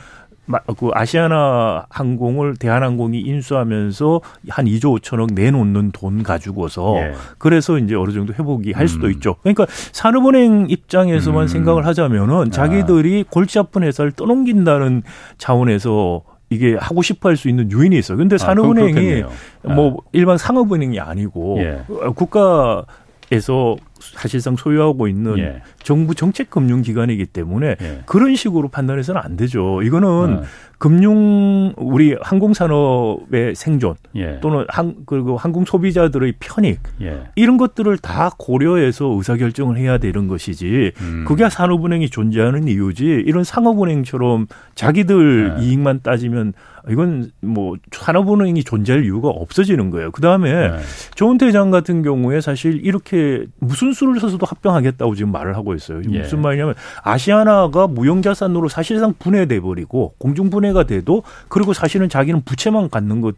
[0.79, 7.13] 그 아시아나 항공을 대한항공이 인수하면서 한 2조 5천억 내놓는 돈 가지고서 예.
[7.39, 9.13] 그래서 이제 어느 정도 회복이 할 수도 음.
[9.13, 9.37] 있죠.
[9.43, 11.47] 그러니까 산업은행 입장에서만 음.
[11.49, 12.51] 생각을 하자면은 아.
[12.51, 15.03] 자기들이 골치 아픈 회사를 떠넘긴다는
[15.39, 18.19] 차원에서 이게 하고 싶어 할 수 있는 요인이 있어요.
[18.19, 19.23] 근데 아, 산업은행이
[19.69, 21.83] 아, 뭐 일반 상업은행이 아니고 예.
[22.17, 22.85] 국가
[23.33, 25.63] 에서 사실상 소유하고 있는 예.
[25.83, 28.03] 정부 정책 금융 기관이기 때문에 예.
[28.07, 29.83] 그런 식으로 판단해서는 안 되죠.
[29.83, 30.43] 이거는 어.
[30.79, 34.41] 금융 우리 항공 산업의 생존 예.
[34.41, 37.25] 또는 항 그리고 항공 소비자들의 편익 예.
[37.35, 41.25] 이런 것들을 다 고려해서 의사 결정을 해야 되는 것이지 음.
[41.29, 45.63] 그게 산업은행이 존재하는 이유지 이런 상업은행처럼 자기들 예.
[45.63, 46.55] 이익만 따지면
[46.89, 50.11] 이건 뭐 산업은행이 존재할 이유가 없어지는 거예요.
[50.11, 50.79] 그 다음에 네.
[51.15, 56.03] 조은태 회장 같은 경우에 사실 이렇게 무슨 수를 써서도 합병하겠다고 지금 말을 하고 있어요.
[56.11, 56.21] 예.
[56.21, 63.21] 무슨 말이냐면 아시아나가 무형자산으로 사실상 분해돼 버리고 공중 분해가 돼도 그리고 사실은 자기는 부채만 갖는
[63.21, 63.35] 것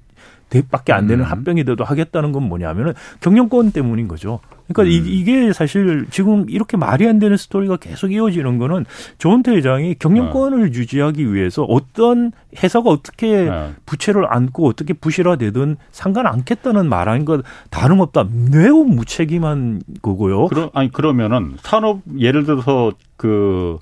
[0.60, 1.30] 밖에 안 되는 음.
[1.30, 4.40] 합병이 돼도 하겠다는 건 뭐냐면은 경영권 때문인 거죠.
[4.68, 5.06] 그러니까 음.
[5.06, 8.84] 이, 게 사실 지금 이렇게 말이 안 되는 스토리가 계속 이어지는 거는
[9.18, 10.66] 조은태 회장이 경영권을 어.
[10.66, 13.72] 유지하기 위해서 어떤 회사가 어떻게 어.
[13.86, 18.26] 부채를 안고 어떻게 부실화되든 상관 않겠다는 말하는 것 다름없다.
[18.52, 20.48] 매우 무책임한 거고요.
[20.48, 23.78] 그러, 아니 그러면은 산업 예를 들어서 그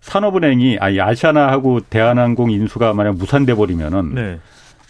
[0.00, 4.40] 산업은행이 아니 아시아나하고 대한항공 인수가 만약 무산돼 버리면은 네.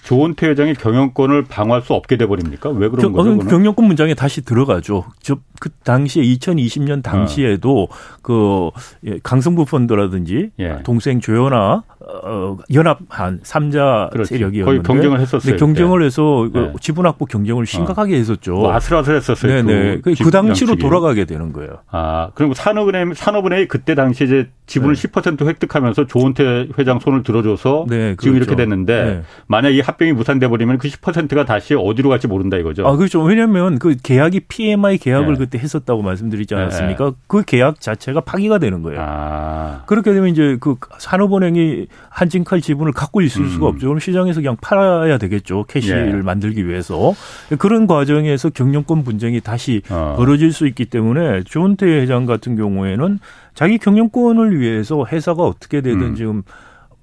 [0.02, 2.70] 조은태 회장이 경영권을 방어할 수 없게 돼 버립니까?
[2.70, 3.38] 왜 그런 거죠?
[3.38, 5.04] 경영권 문장에 다시 들어가죠.
[5.22, 7.88] 저 그 당시에 2020년 당시에도 어.
[8.20, 8.70] 그
[9.06, 10.80] 예, 강성부 펀드라든지 예.
[10.82, 11.84] 동생 조연아
[12.24, 15.56] 어, 연합한 삼자 세력이었는데 거의 경쟁을 했었어요.
[15.56, 16.06] 경쟁을 네.
[16.06, 16.72] 해서 네.
[16.80, 18.54] 지분 확보 경쟁을 심각하게 했었죠.
[18.54, 19.62] 뭐 아슬아슬했었어요.
[19.62, 20.00] 네네.
[20.02, 20.76] 그, 그 당시로 양측이.
[20.78, 21.78] 돌아가게 되는 거예요.
[21.90, 25.08] 아 그리고 산업은행 산업은행이 그때 당시 이제 지분을 네.
[25.08, 28.22] 10% 획득하면서 조은태 회장 손을 들어줘서 네, 그렇죠.
[28.22, 29.22] 지금 이렇게 됐는데 네.
[29.46, 32.86] 만약 이 합병이 무산돼 버리면 그 10%가 다시 어디로 갈지 모른다 이거죠.
[32.86, 33.22] 아 그렇죠.
[33.22, 35.38] 왜냐하면 그 계약이 PMI 계약을 네.
[35.38, 37.12] 그때 했었다고 말씀드리지 않았습니까?
[37.26, 39.00] 그 계약 자체가 파기가 되는 거예요.
[39.02, 39.82] 아.
[39.86, 43.48] 그렇게 되면 이제 그 산업은행이 한진칼 지분을 갖고 있을 음.
[43.48, 43.86] 수가 없죠.
[43.86, 45.64] 그럼 시장에서 그냥 팔아야 되겠죠.
[45.68, 46.22] 캐시를 예.
[46.22, 47.14] 만들기 위해서.
[47.58, 50.14] 그런 과정에서 경영권 분쟁이 다시 어.
[50.16, 53.18] 벌어질 수 있기 때문에 조은태 회장 같은 경우에는
[53.54, 56.14] 자기 경영권을 위해서 회사가 어떻게 되든 음.
[56.14, 56.42] 지금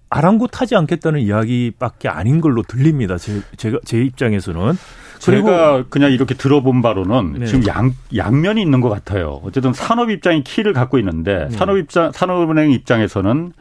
[0.09, 3.17] 아랑곳하지 않겠다는 이야기밖에 아닌 걸로 들립니다.
[3.17, 4.73] 제, 제가, 제 입장에서는.
[5.19, 7.45] 제가 그냥 이렇게 들어본 바로는 네.
[7.45, 9.41] 지금 양, 양면이 있는 것 같아요.
[9.43, 11.57] 어쨌든 산업 입장이 키를 갖고 있는데 네.
[11.57, 13.51] 산업 입장, 산업은행 입장에서는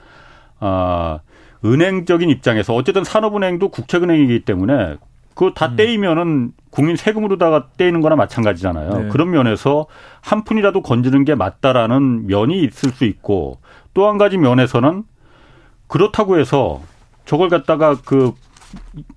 [0.60, 1.20] 아,
[1.64, 4.96] 은행적인 입장에서 어쨌든 산업은행도 국책은행이기 때문에
[5.34, 5.76] 그거 다 음.
[5.76, 9.02] 떼이면은 국민 세금으로다가 떼이는 거나 마찬가지잖아요.
[9.02, 9.08] 네.
[9.08, 9.86] 그런 면에서
[10.20, 13.58] 한 푼이라도 건지는 게 맞다라는 면이 있을 수 있고
[13.94, 15.04] 또 한 가지 면에서는
[15.86, 16.80] 그렇다고 해서
[17.24, 18.32] 저걸 갖다가 그,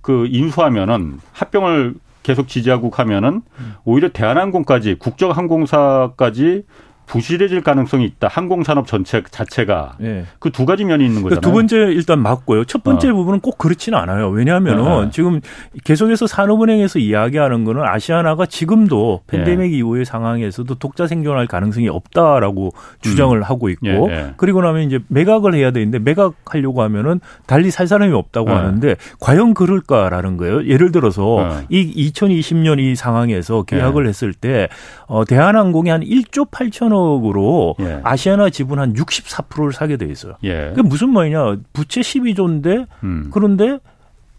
[0.01, 3.41] 그 인수하면은 합병을 계속 지지하고 가면은
[3.83, 6.63] 오히려 대한항공까지 국적항공사까지
[7.05, 8.27] 부실해질 가능성이 있다.
[8.29, 10.25] 항공산업 전체 자체가 네.
[10.39, 11.41] 그두 가지 면이 있는 거잖아요.
[11.41, 12.65] 두 번째 일단 맞고요.
[12.65, 13.13] 첫 번째 어.
[13.13, 14.29] 부분은 꼭 그렇지는 않아요.
[14.29, 15.09] 왜냐하면은 네.
[15.11, 15.41] 지금
[15.83, 19.77] 계속해서 산업은행에서 이야기하는 거는 아시아나가 지금도 팬데믹 네.
[19.77, 23.43] 이후의 상황에서도 독자 생존할 가능성이 없다라고 주장을 음.
[23.43, 24.33] 하고 있고 예, 예.
[24.37, 28.55] 그리고 나면 이제 매각을 해야 되는데 매각하려고 하면은 달리 살 사람이 없다고 네.
[28.55, 30.65] 하는데 과연 그럴까라는 거예요.
[30.65, 31.65] 예를 들어서 네.
[31.69, 34.69] 이 2020년 이 상황에서 계약을 했을 때
[35.07, 38.01] 어, 대한항공이 한 1조 8천 억 원으로 예.
[38.03, 40.35] 아시아나 지분 한 64%를 사게 돼 있어요.
[40.43, 40.69] 예.
[40.69, 41.57] 그게 무슨 말이냐?
[41.73, 43.29] 부채 12조인데 음.
[43.31, 43.79] 그런데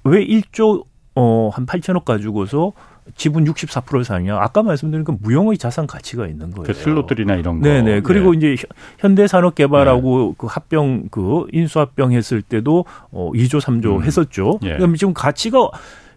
[0.04, 0.84] 왜 1조
[1.14, 2.72] 어, 한 8천억 가지고서
[3.16, 4.36] 지분 64%를 사냐?
[4.36, 6.66] 아까 말씀드린 그 무형의 자산 가치가 있는 거예요.
[6.66, 7.68] 그 슬롯들이나 이런 거.
[7.68, 8.00] 네네.
[8.02, 8.52] 그리고 네.
[8.52, 8.62] 이제
[8.98, 10.34] 현대산업개발하고 네.
[10.38, 14.02] 그 합병 그 인수합병 했을 때도 어 2조 3조 음.
[14.04, 14.58] 했었죠.
[14.62, 14.76] 예.
[14.76, 15.68] 그럼 지금 가치가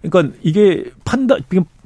[0.02, 1.40] 그러니까 이게 판단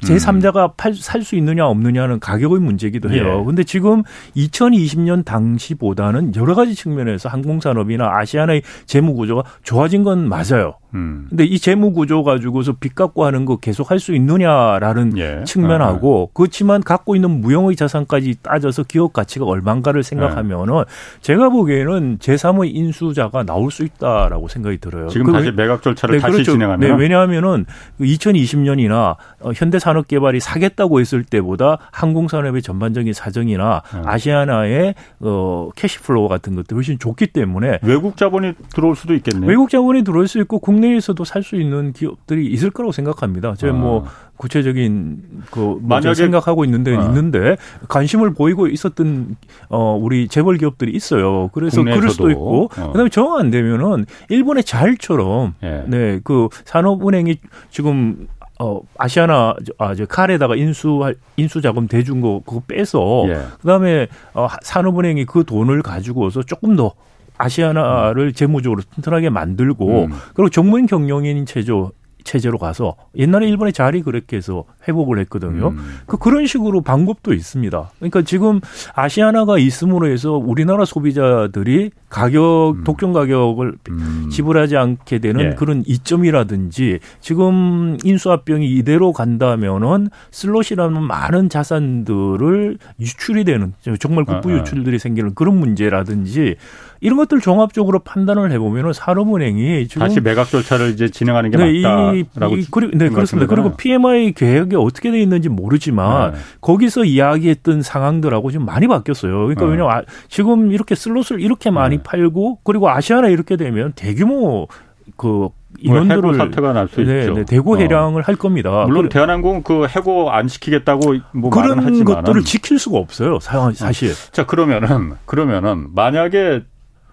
[0.03, 0.93] 제3자가 음.
[0.93, 3.39] 살수 있느냐 없느냐는 가격의 문제이기도 해요.
[3.41, 3.45] 예.
[3.45, 4.03] 근데 지금
[4.35, 10.75] 2020년 당시보다는 여러 가지 측면에서 항공산업이나 아시아나의 재무 구조가 좋아진 건 맞아요.
[10.95, 11.27] 음.
[11.29, 15.43] 근데 이 재무 구조 가지고서 빚 갖고 하는 거 계속 할 수 있느냐라는 예.
[15.45, 16.33] 측면하고 아.
[16.33, 20.83] 그렇지만 갖고 있는 무형의 자산까지 따져서 기업 가치가 얼마인가를 생각하면은 예.
[21.21, 25.09] 제가 보기에는 제3의 인수자가 나올 수 있다라고 생각이 들어요.
[25.09, 26.53] 지금 다시 매각 절차를 네, 다시 그렇죠.
[26.53, 27.65] 진행하면 네, 왜냐하면은
[27.99, 34.01] 2020년이나 그 현대산업개발이 사겠다고 했을 때보다 항공산업의 전반적인 사정이나 네.
[34.05, 39.49] 아시아나의 어 cash flow 같은 것들이 훨씬 좋기 때문에 외국 자본이 들어올 수도 있겠네요.
[39.49, 43.55] 외국 자본이 들어올 수 있고 국내에서도 살 수 있는 기업들이 있을 거라고 생각합니다.
[43.55, 44.01] 제가 뭐 아.
[44.01, 47.01] 뭐 구체적인 그 만약에 생각하고 있는데 아.
[47.05, 49.35] 있는데 관심을 보이고 있었던
[49.69, 51.49] 어 우리 재벌 기업들이 있어요.
[51.53, 51.99] 그래서 국내에서도.
[51.99, 52.87] 그럴 수도 있고 어.
[52.91, 55.83] 그다음에 정안 되면은 일본의 잘처럼 예.
[55.87, 57.37] 네그 산업은행이
[57.69, 58.27] 지금
[58.59, 63.41] 어 아시아나 아저 칼에다가 인수 인수 자금 대준 거 그거 빼서 예.
[63.61, 66.93] 그다음에 어 산업은행이 그 돈을 가지고서 조금 더
[67.37, 70.11] 아시아나를 재무적으로 튼튼하게 만들고 음.
[70.33, 75.69] 그리고 전문 경영인 체조 체제로 가서 옛날에 일본의 자리 그렇게 해서 회복을 했거든요.
[75.69, 75.99] 음.
[76.05, 77.91] 그 그런 식으로 방법도 있습니다.
[77.97, 78.59] 그러니까 지금
[78.93, 82.83] 아시아나가 있음으로 해서 우리나라 소비자들이 가격 음.
[82.83, 84.29] 독점 가격을 음.
[84.31, 85.55] 지불하지 않게 되는 예.
[85.55, 94.57] 그런 이점이라든지 지금 인수합병이 이대로 간다면은 슬롯이라는 많은 자산들을 유출이 되는 정말 국부 아, 아.
[94.57, 96.55] 유출들이 생기는 그런 문제라든지
[97.01, 102.57] 이런 것들 종합적으로 판단을 해보면은 산업은행이 지금 다시 매각 절차를 이제 진행하는 게 네, 맞다라고
[102.57, 103.47] 이, 이, 그리, 네 그렇습니다.
[103.47, 106.37] 그리고 PMI 계획이 어떻게 돼 있는지 모르지만 네.
[106.61, 109.31] 거기서 이야기했던 상황들하고 좀 많이 바뀌었어요.
[109.31, 109.71] 그러니까 네.
[109.71, 112.03] 왜냐하면 아, 지금 이렇게 슬롯을 이렇게 많이 네.
[112.03, 114.67] 팔고 그리고 아시아나 이렇게 되면 대규모
[115.15, 117.33] 그뭐 인원들을 사태가 날수 네, 있죠.
[117.33, 117.77] 네, 대고 어.
[117.77, 118.23] 해량을 어.
[118.25, 118.85] 할 겁니다.
[118.85, 123.39] 물론 대한항공 그 해고 안 시키겠다고 뭐 그런 것들을 지킬 수가 없어요.
[123.39, 124.13] 사실.
[124.31, 126.63] 자 그러면은 그러면은 만약에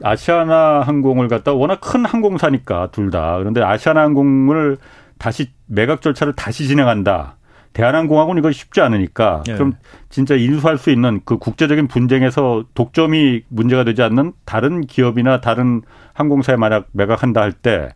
[0.03, 3.37] 아시아나 항공을 갖다 워낙 큰 항공사니까 둘 다.
[3.39, 4.79] 그런데 아시아나 항공을
[5.19, 7.37] 다시 매각 절차를 다시 진행한다.
[7.73, 9.57] 대한항공하고는 이거 쉽지 않으니까 예.
[9.57, 9.75] 좀
[10.09, 15.83] 진짜 인수할 수 있는 그 국제적인 분쟁에서 독점이 문제가 되지 않는 다른 기업이나 다른
[16.15, 17.91] 항공사에 만약 매각한다 할 때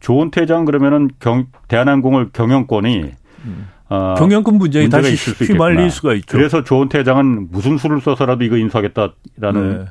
[0.00, 3.04] 조은태 회장 그러면은 경, 대한항공을 경영권이
[3.44, 3.68] 음.
[3.88, 6.36] 어, 경영권 분쟁이 다시 휘말릴 수가 있죠.
[6.36, 9.84] 그래서 조은태 회장은 무슨 수를 써서라도 이거 인수하겠다라는 네.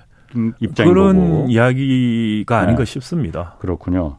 [0.60, 1.46] 입장인 그런 거고.
[1.50, 2.92] 이야기가 아닌가 네.
[2.92, 3.56] 싶습니다.
[3.60, 4.18] 그렇군요.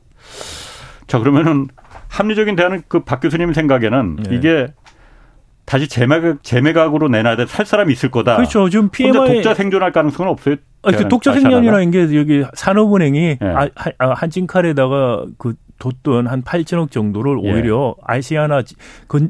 [1.07, 1.69] 자 그러면은
[2.09, 4.37] 합리적인 대안은 그 박 교수님 생각에는 네.
[4.37, 4.73] 이게
[5.65, 7.47] 다시 재매각 재매각으로 내놔야 돼.
[7.47, 8.37] 살 사람이 있을 거다.
[8.37, 8.69] 그렇죠.
[8.69, 10.57] 지금 PMI 독자 생존할 가능성은 없어요.
[10.83, 13.49] 아, 그 독자 생존이라는 게 여기 산업은행이 네.
[13.55, 17.53] 아, 아, 한진칼에다가 그 뒀던 한 8천억 정도를 예.
[17.53, 18.63] 오히려 아시아나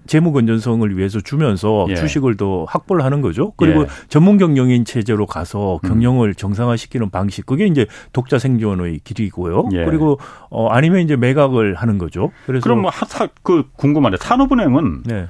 [0.07, 1.95] 재무 건전성을 위해서 주면서 예.
[1.95, 3.53] 주식을 더 확보를 하는 거죠.
[3.57, 3.87] 그리고 예.
[4.09, 5.89] 전문 경영인 체제로 가서 음.
[5.89, 6.35] 경영을 음.
[6.35, 9.71] 정상화시키는 방식 그게 이제 독자 생존의 길이고요.
[9.73, 9.85] 예.
[9.87, 10.19] 그리고
[10.51, 12.31] 어 아니면 이제 매각을 하는 거죠.
[12.45, 15.29] 그래서 그럼 뭐그 궁금한데 산업은행은 네.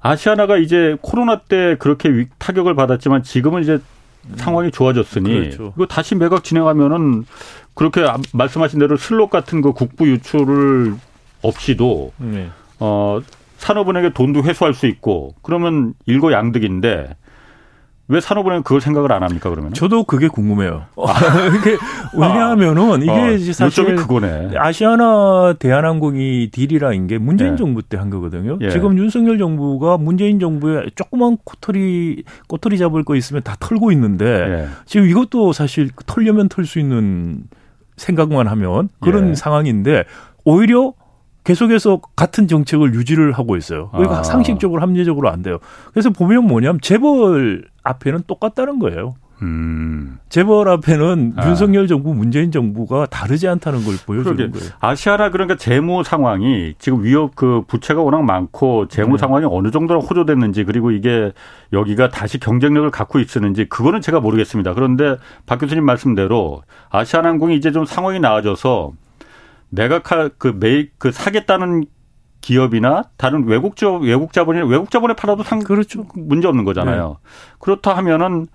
[0.00, 3.78] 아시아나가 이제 코로나 때 그렇게 타격을 받았지만 지금은 이제
[4.36, 5.72] 상황이 좋아졌으니 그렇죠.
[5.76, 7.24] 이거 다시 매각 진행하면은
[7.78, 10.94] 그렇게 말씀하신 대로 슬롯 같은 그 국부 유출을
[11.42, 12.48] 없이도 네.
[12.80, 13.20] 어
[13.58, 17.14] 산업은행에 돈도 회수할 수 있고 그러면 일거양득인데
[18.08, 19.74] 왜 산업은행 그걸 생각을 안 합니까 그러면?
[19.74, 20.86] 저도 그게 궁금해요.
[20.96, 21.14] 아.
[21.60, 21.76] 이게
[22.16, 24.56] 왜냐하면은 이게 어, 사실 그거네.
[24.56, 27.56] 아시아나 대한항공이 딜이라는 게 문재인 예.
[27.56, 28.58] 정부 때 한 거거든요.
[28.60, 28.70] 예.
[28.70, 34.68] 지금 윤석열 정부가 문재인 정부에 조그만 꼬투리 꼬투리 잡을 거 있으면 다 털고 있는데 예.
[34.84, 37.44] 지금 이것도 사실 털려면 털 수 있는
[37.98, 39.34] 생각만 하면 그런 예.
[39.34, 40.04] 상황인데
[40.44, 40.94] 오히려
[41.44, 43.90] 계속해서 같은 정책을 유지를 하고 있어요.
[43.90, 44.22] 그러니까 아.
[44.22, 45.58] 상식적으로 합리적으로 안 돼요.
[45.92, 49.14] 그래서 보면 뭐냐면 재벌 앞에는 똑같다는 거예요.
[49.42, 50.18] 음.
[50.28, 51.48] 재벌 앞에는 아.
[51.48, 54.58] 윤석열 정부, 문재인 정부가 다르지 않다는 걸 보여주는 그러게.
[54.58, 54.72] 거예요.
[54.80, 59.18] 아시아나 그러니까 재무 상황이 지금 위협 그 부채가 워낙 많고 재무 네.
[59.18, 61.32] 상황이 어느 정도로 호조됐는지 그리고 이게
[61.72, 64.74] 여기가 다시 경쟁력을 갖고 있었는지 그거는 제가 모르겠습니다.
[64.74, 68.92] 그런데 박 교수님 말씀대로 아시아나항공이 이제 좀 상황이 나아져서
[69.70, 71.84] 메가카 그 메이 그 사겠다는
[72.40, 76.06] 기업이나 다른 외국 자 외국 자본이 외국 자본에 팔아도 상 그렇죠.
[76.14, 77.08] 문제 없는 거잖아요.
[77.22, 77.30] 네.
[77.58, 78.46] 그렇다 하면은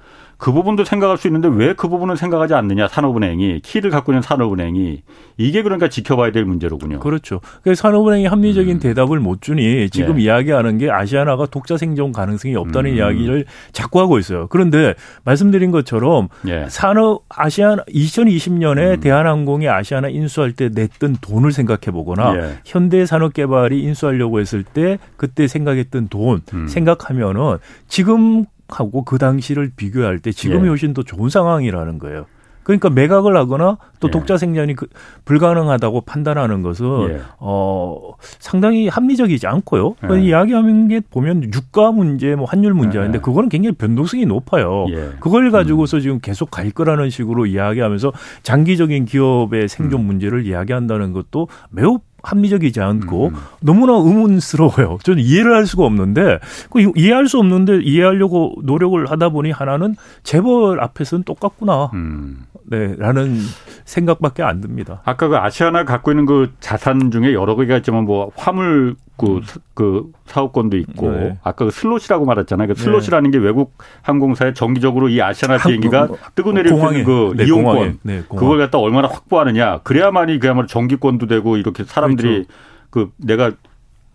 [0.43, 5.01] 그 부분도 생각할 수 있는데 왜 그 부분은 생각하지 않느냐 산업은행이 키를 갖고 있는 산업은행이
[5.37, 6.99] 이게 그러니까 지켜봐야 될 문제로군요.
[6.99, 7.41] 그렇죠.
[7.61, 8.79] 그래서 산업은행이 합리적인 음.
[8.79, 10.23] 대답을 못 주니 지금 네.
[10.23, 12.95] 이야기하는 게 아시아나가 독자 생존 가능성이 없다는 음.
[12.95, 14.47] 이야기를 자꾸 하고 있어요.
[14.47, 14.93] 그런데
[15.25, 16.65] 말씀드린 것처럼 네.
[16.69, 18.99] 산업 아시아나 2020년에 음.
[18.99, 22.59] 대한항공이 아시아나 인수할 때 냈던 돈을 생각해 보거나 네.
[22.65, 26.67] 현대산업개발이 인수하려고 했을 때 그때 생각했던 돈 음.
[26.67, 28.45] 생각하면은 지금
[28.79, 30.67] 하고 그 당시를 비교할 때 지금이 예.
[30.69, 32.25] 훨씬 더 좋은 상황이라는 거예요.
[32.63, 34.11] 그러니까 매각을 하거나 또 예.
[34.11, 34.87] 독자 생산이 그
[35.25, 37.21] 불가능하다고 판단하는 것은 예.
[37.39, 39.95] 어 상당히 합리적이지 않고요.
[40.11, 40.21] 예.
[40.21, 43.21] 이야기하는 게 보면 유가 문제, 뭐 환율 문제인데 예.
[43.21, 44.85] 그거는 굉장히 변동성이 높아요.
[44.89, 45.11] 예.
[45.19, 46.01] 그걸 가지고서 음.
[46.01, 50.05] 지금 계속 갈 거라는 식으로 이야기하면서 장기적인 기업의 생존 음.
[50.05, 53.35] 문제를 이야기한다는 것도 매우 합리적이지 않고 음.
[53.61, 54.97] 너무나 의문스러워요.
[55.03, 56.39] 저는 이해를 할 수가 없는데
[56.71, 61.91] 그 이해할 수 없는데 이해하려고 노력을 하다 보니 하나는 재벌 앞에서는 똑같구나.
[61.93, 62.45] 음.
[62.65, 63.37] 네, 라는
[63.85, 65.01] 생각밖에 안 듭니다.
[65.05, 69.41] 아까 그 아시아나 갖고 있는 그 자산 중에 여러 개가 있지만 뭐 화물 그, 음.
[69.73, 71.37] 그 사업권도 있고 네.
[71.43, 72.67] 아까 그 슬롯이라고 말했잖아요.
[72.67, 73.37] 그 슬롯이라는 네.
[73.37, 78.79] 게 외국 항공사에 정기적으로 이 아시아나 비행기가 뜨고 내릴 그 네, 이용권 네, 그걸 갖다
[78.79, 82.49] 얼마나 확보하느냐 그래야만이 그야말로 정기권도 되고 이렇게 사람들이 그렇죠.
[82.89, 83.51] 그 내가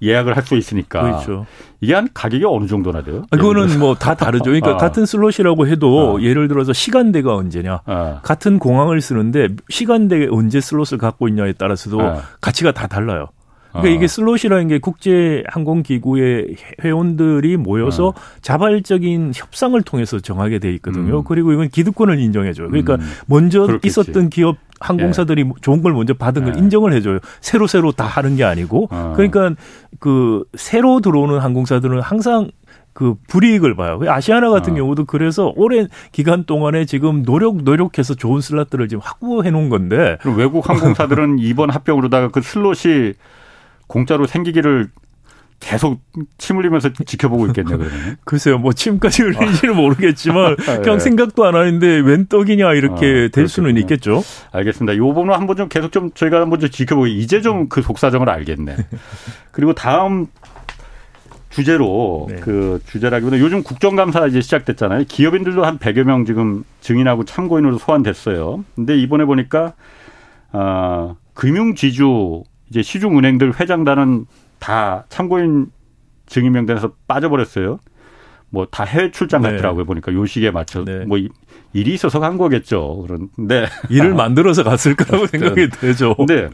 [0.01, 1.03] 예약을 할 수 있으니까.
[1.03, 1.47] 그렇죠.
[1.81, 3.25] 이게 한 가격이 어느 정도나 돼요?
[3.31, 4.45] 아, 그거는 뭐 다 다르죠.
[4.45, 4.77] 그러니까 아.
[4.77, 6.23] 같은 슬롯이라고 해도 아.
[6.23, 7.81] 예를 들어서 시간대가 언제냐.
[7.85, 8.21] 아.
[8.23, 12.23] 같은 공항을 쓰는데 시간대에 언제 슬롯을 갖고 있냐에 따라서도 아.
[12.41, 13.27] 가치가 다 달라요.
[13.71, 14.09] 그러니까 이게 아.
[14.09, 18.21] 슬롯이라는 게 국제 항공 기구의 회원들이 모여서 아.
[18.41, 21.19] 자발적인 협상을 통해서 정하게 돼 있거든요.
[21.19, 21.25] 음.
[21.25, 22.69] 그리고 이건 기득권을 인정해 줘요.
[22.69, 23.01] 그러니까 음.
[23.27, 23.87] 먼저 그렇겠지.
[23.87, 25.53] 있었던 기업 항공사들이 예.
[25.61, 26.59] 좋은 걸 먼저 받은 걸 예.
[26.59, 27.19] 인정을 해줘요.
[27.41, 28.89] 새로 새로 다 하는 게 아니고.
[28.91, 29.13] 어.
[29.17, 29.55] 그러니까
[29.99, 32.51] 그 새로 들어오는 항공사들은 항상
[32.93, 34.01] 그 불이익을 봐요.
[34.07, 34.77] 아시아나 같은 어.
[34.77, 40.19] 경우도 그래서 오랜 기간 동안에 지금 노력 노력해서 좋은 슬롯들을 지금 확보해 놓은 건데.
[40.37, 43.13] 외국 항공사들은 이번 합병으로다가 그 슬롯이
[43.87, 44.89] 공짜로 생기기를
[45.61, 46.01] 계속
[46.39, 48.17] 침 흘리면서 지켜보고 있겠네요, 그러면.
[48.25, 50.99] 글쎄요, 뭐 침까지 흘리지는 모르겠지만 아, 그냥 네.
[50.99, 54.23] 생각도 안 하는데 웬 떡이냐 이렇게 아, 될 수는 있겠죠.
[54.53, 54.97] 알겠습니다.
[54.97, 58.77] 요 부분은 한번 좀 계속 좀 저희가 한번 좀 지켜보고 이제 좀 그 속사정을 알겠네.
[59.53, 60.27] 그리고 다음
[61.51, 62.37] 주제로 네.
[62.37, 65.05] 그 주제라기보다 요즘 국정감사 이제 시작됐잖아요.
[65.09, 68.65] 기업인들도 한 100여 명 지금 증인하고 참고인으로 소환됐어요.
[68.75, 69.75] 근데 이번에 보니까
[70.53, 74.27] 아, 금융지주 이제 시중은행들 회장단은
[74.59, 75.71] 다 참고인
[76.27, 77.79] 증인 명단에서 빠져버렸어요.
[78.51, 79.51] 뭐 다 해외 출장 네.
[79.51, 81.05] 갔더라고요 보니까 요 시기에 맞춰 네.
[81.05, 81.19] 뭐
[81.73, 83.05] 일이 있어서 간 거겠죠.
[83.07, 86.15] 그런데 일을 만들어서 갔을 거라고 생각이 되죠.
[86.15, 86.49] 근데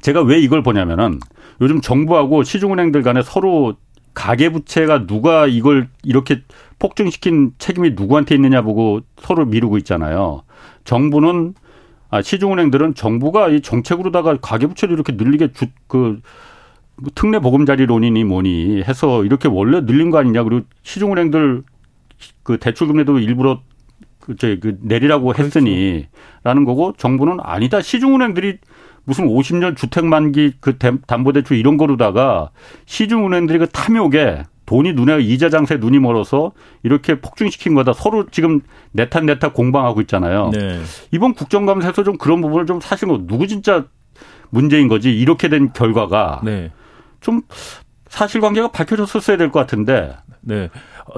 [0.00, 1.18] 제가 왜 이걸 보냐면은
[1.60, 3.76] 요즘 정부하고 시중은행들 간에 서로
[4.14, 6.42] 가계부채가 누가 이걸 이렇게
[6.78, 10.42] 폭증시킨 책임이 누구한테 있느냐 보고 서로 미루고 있잖아요.
[10.84, 11.54] 정부는
[12.10, 16.20] 아, 시중은행들은 정부가 이 정책으로다가 가계부채를 이렇게 늘리게 주, 그,
[17.00, 20.42] 뭐 특례 보금자리론이니 뭐니 해서 이렇게 원래 늘린 거 아니냐.
[20.42, 21.62] 그리고 시중은행들
[22.42, 23.60] 그 대출금리도 일부러
[24.20, 25.44] 그, 저, 그 내리라고 그렇죠.
[25.44, 26.06] 했으니
[26.44, 27.80] 라는 거고 정부는 아니다.
[27.80, 28.58] 시중은행들이
[29.04, 32.50] 무슨 50년 주택 만기 그 담보대출 이런 거로다가
[32.84, 37.94] 시중은행들이 그 탐욕에 돈이 눈에 이자 장세 눈이 멀어서 이렇게 폭증시킨 거다.
[37.94, 38.60] 서로 지금
[38.92, 40.50] 내탓 내탓 공방하고 있잖아요.
[40.52, 40.80] 네.
[41.10, 43.86] 이번 국정감사에서 좀 그런 부분을 좀 사실 뭐 누구 진짜
[44.50, 46.70] 문제인 거지 이렇게 된 결과가 네.
[47.20, 47.42] 좀
[48.08, 50.16] 사실관계가 밝혀졌었어야 될 것 같은데.
[50.40, 50.70] 네.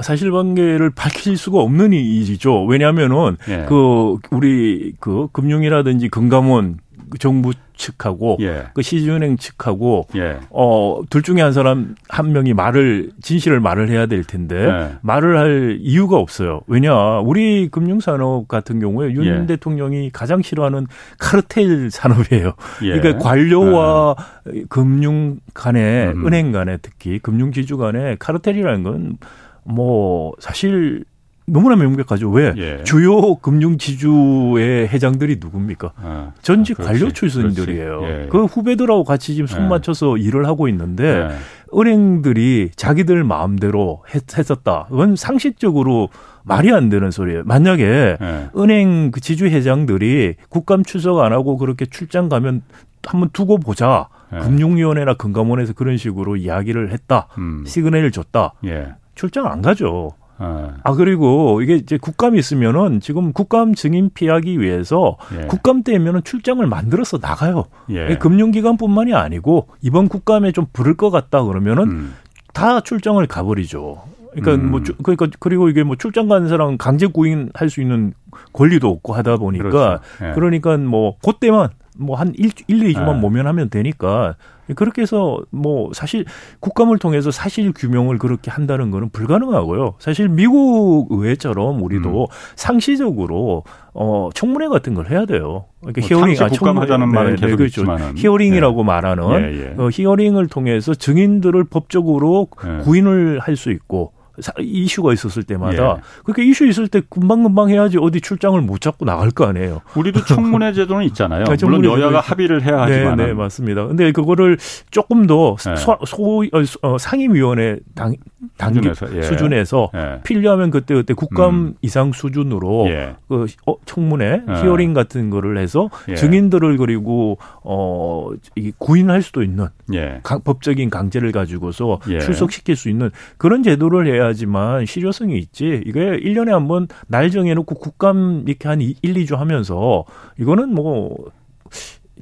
[0.02, 2.64] 사실관계를 밝힐 수가 없는 일이죠.
[2.64, 3.66] 왜냐하면은 네.
[3.68, 6.78] 그 우리 그 금융이라든지 금감원
[7.18, 8.66] 정부 측하고 예.
[8.74, 10.38] 그 시중은행 측하고 예.
[10.50, 14.96] 어둘 중에 한 사람 한 명이 말을 진실을 말을 해야 될 텐데 예.
[15.00, 16.60] 말을 할 이유가 없어요.
[16.66, 19.46] 왜냐 우리 금융산업 같은 경우에 윤 예.
[19.46, 20.86] 대통령이 가장 싫어하는
[21.18, 22.52] 카르텔 산업이에요.
[22.82, 23.00] 예.
[23.00, 24.16] 그러니까 관료와
[24.54, 24.64] 예.
[24.68, 26.26] 금융 간에 음.
[26.26, 29.18] 은행 간에 특히 금융 지주 간에 카르텔이라는 건
[29.64, 31.04] 뭐 사실
[31.50, 32.30] 너무나 명백하죠.
[32.30, 32.54] 왜?
[32.56, 32.84] 예.
[32.84, 35.92] 주요 금융 지주의 회장들이 누굽니까?
[35.96, 38.00] 아, 전직 아, 관료 출신들이에요.
[38.04, 38.28] 예.
[38.30, 39.68] 그 후배들하고 같이 지금 손 예.
[39.68, 41.78] 맞춰서 일을 하고 있는데 예.
[41.78, 44.86] 은행들이 자기들 마음대로 했, 했었다.
[44.88, 46.08] 그건 상식적으로
[46.42, 47.42] 말이 안 되는 소리예요.
[47.44, 48.48] 만약에 네.
[48.56, 52.62] 은행 그 지주 회장들이 국감 출석 안 하고 그렇게 출장 가면
[53.04, 54.08] 한번 두고 보자.
[54.32, 54.38] 네.
[54.40, 57.28] 금융위원회나 금감원에서 그런 식으로 이야기를 했다.
[57.38, 57.64] 음.
[57.66, 58.54] 시그널을 줬다.
[58.64, 58.94] 예.
[59.14, 60.12] 출장 안 가죠.
[60.40, 60.70] 아.
[60.82, 65.46] 아 그리고 이게 이제 국감이 있으면은 지금 국감 증인 피하기 위해서 예.
[65.46, 67.66] 국감 때면은 출장을 만들어서 나가요.
[67.90, 68.16] 예.
[68.16, 72.14] 금융기관뿐만이 아니고 이번 국감에 좀 부를 것 같다 그러면은 음.
[72.54, 74.02] 다 출장을 가버리죠.
[74.32, 74.70] 그러니까 음.
[74.70, 78.14] 뭐 그러니까 그리고 이게 뭐 출장 가는 사람 강제 구인할 수 있는
[78.54, 80.00] 권리도 없고 하다 보니까 그렇죠.
[80.22, 80.32] 예.
[80.34, 81.68] 그러니까 뭐 그때만
[81.98, 83.20] 뭐한 1, 1, 2주만 예.
[83.20, 84.36] 모면하면 되니까
[84.74, 86.24] 그렇게 해서 뭐 사실
[86.60, 89.94] 국감을 통해서 사실 규명을 그렇게 한다는 거는 불가능하고요.
[89.98, 92.26] 사실 미국 의회처럼 우리도 음.
[92.56, 93.64] 상시적으로
[93.94, 95.66] 어 청문회 같은 걸 해야 돼요.
[95.80, 97.80] 그러니까 뭐 hearing 아 청문회하자는 네, 말은 네, 계속 그렇죠.
[97.82, 98.16] 있지만은.
[98.16, 98.84] hearing이라고 네.
[98.86, 99.74] 말하는 예, 예.
[99.82, 102.82] 어, hearing을 통해서 증인들을 법적으로 예.
[102.84, 104.12] 구인을 할 수 있고
[104.58, 106.00] 이슈가 있었을 때마다 예.
[106.24, 109.80] 그렇게 이슈 있을 때 금방금방 해야지 어디 출장을 못 잡고 나갈 거 아니에요.
[109.96, 111.44] 우리도 청문회 제도는 있잖아요.
[111.44, 113.16] 네, 물론 여야가 합의를 해야 하지만.
[113.16, 113.86] 네, 네, 맞습니다.
[113.86, 114.58] 근데 그거를
[114.90, 115.76] 조금 더 네.
[115.76, 116.44] 소, 소
[116.82, 118.14] 어, 상임위원회 당,
[118.56, 119.22] 단계 수준에서, 예.
[119.22, 120.20] 수준에서 예.
[120.22, 121.74] 필요하면 그때 그때 국감 음.
[121.82, 123.16] 이상 수준으로 예.
[123.28, 124.54] 그 어, 청문회 예.
[124.62, 126.14] 히어링 같은 거를 해서 예.
[126.14, 128.30] 증인들을 그리고 어
[128.78, 130.20] 구인할 수도 있는 예.
[130.22, 135.82] 강, 법적인 강제를 가지고서 출석시킬 수 있는 그런 제도를 해야 지만 실효성이 있지.
[135.86, 140.04] 이게 1년에 한 번 날 정해놓고 국감 이렇게 한 1, 2주 하면서
[140.38, 141.16] 이거는 뭐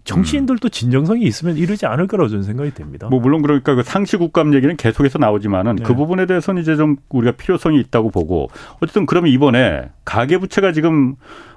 [0.05, 3.09] 정치인들도 진정성이 있으면 이러지 않을 거라고 저는 생각이 됩니다.
[3.11, 5.87] 뭐 물론 그러니까 그 상시 국감 얘기는 계속해서 나오지만은 그 네.
[5.87, 8.49] 그 부분에 대해서는 이제 좀 우리가 필요성이 있다고 보고
[8.81, 11.17] 어쨌든 그러면 이번에 가계 부채가 지금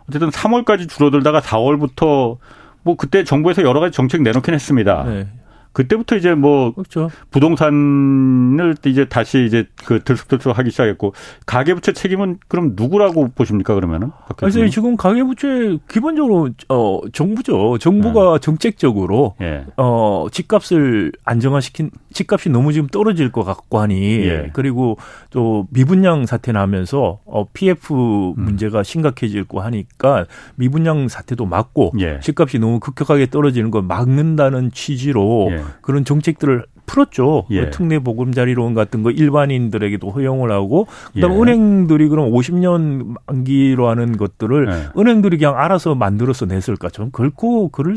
[0.09, 2.37] 어쨌든 3월까지 줄어들다가 4월부터
[2.83, 5.03] 뭐 그때 정부에서 여러 가지 정책 내놓긴 했습니다.
[5.05, 5.27] 네.
[5.73, 7.09] 그때부터 이제 뭐 그렇죠.
[7.29, 11.13] 부동산을 이제 다시 이제 그 들쑥들쑥 하기 시작했고
[11.45, 14.11] 가계부채 책임은 그럼 누구라고 보십니까 그러면은?
[14.35, 17.77] 그래서 지금 가계부채 기본적으로 어 정부죠.
[17.77, 18.39] 정부가 네.
[18.39, 19.65] 정책적으로 네.
[19.77, 24.49] 어 집값을 안정화시킨 집값이 너무 지금 떨어질 것 같고 하니 예.
[24.53, 24.97] 그리고
[25.29, 28.43] 또 미분양 사태 나면서 어 PF 음.
[28.43, 32.19] 문제가 심각해질고 하니까 미분양 사태도 막고 예.
[32.19, 35.65] 집값이 너무 급격하게 떨어지는 걸 막는다는 취지로 예.
[35.81, 37.45] 그런 정책들을 풀었죠.
[37.51, 37.65] 예.
[37.65, 41.37] 그 특례 보금자리론 같은 거 일반인들에게도 허용을 하고 그다음 예.
[41.37, 44.99] 은행들이 그럼 50년 만기로 하는 것들을 예.
[44.99, 46.89] 은행들이 그냥 알아서 만들어서 냈을까?
[46.89, 47.95] 좀 결코 그럴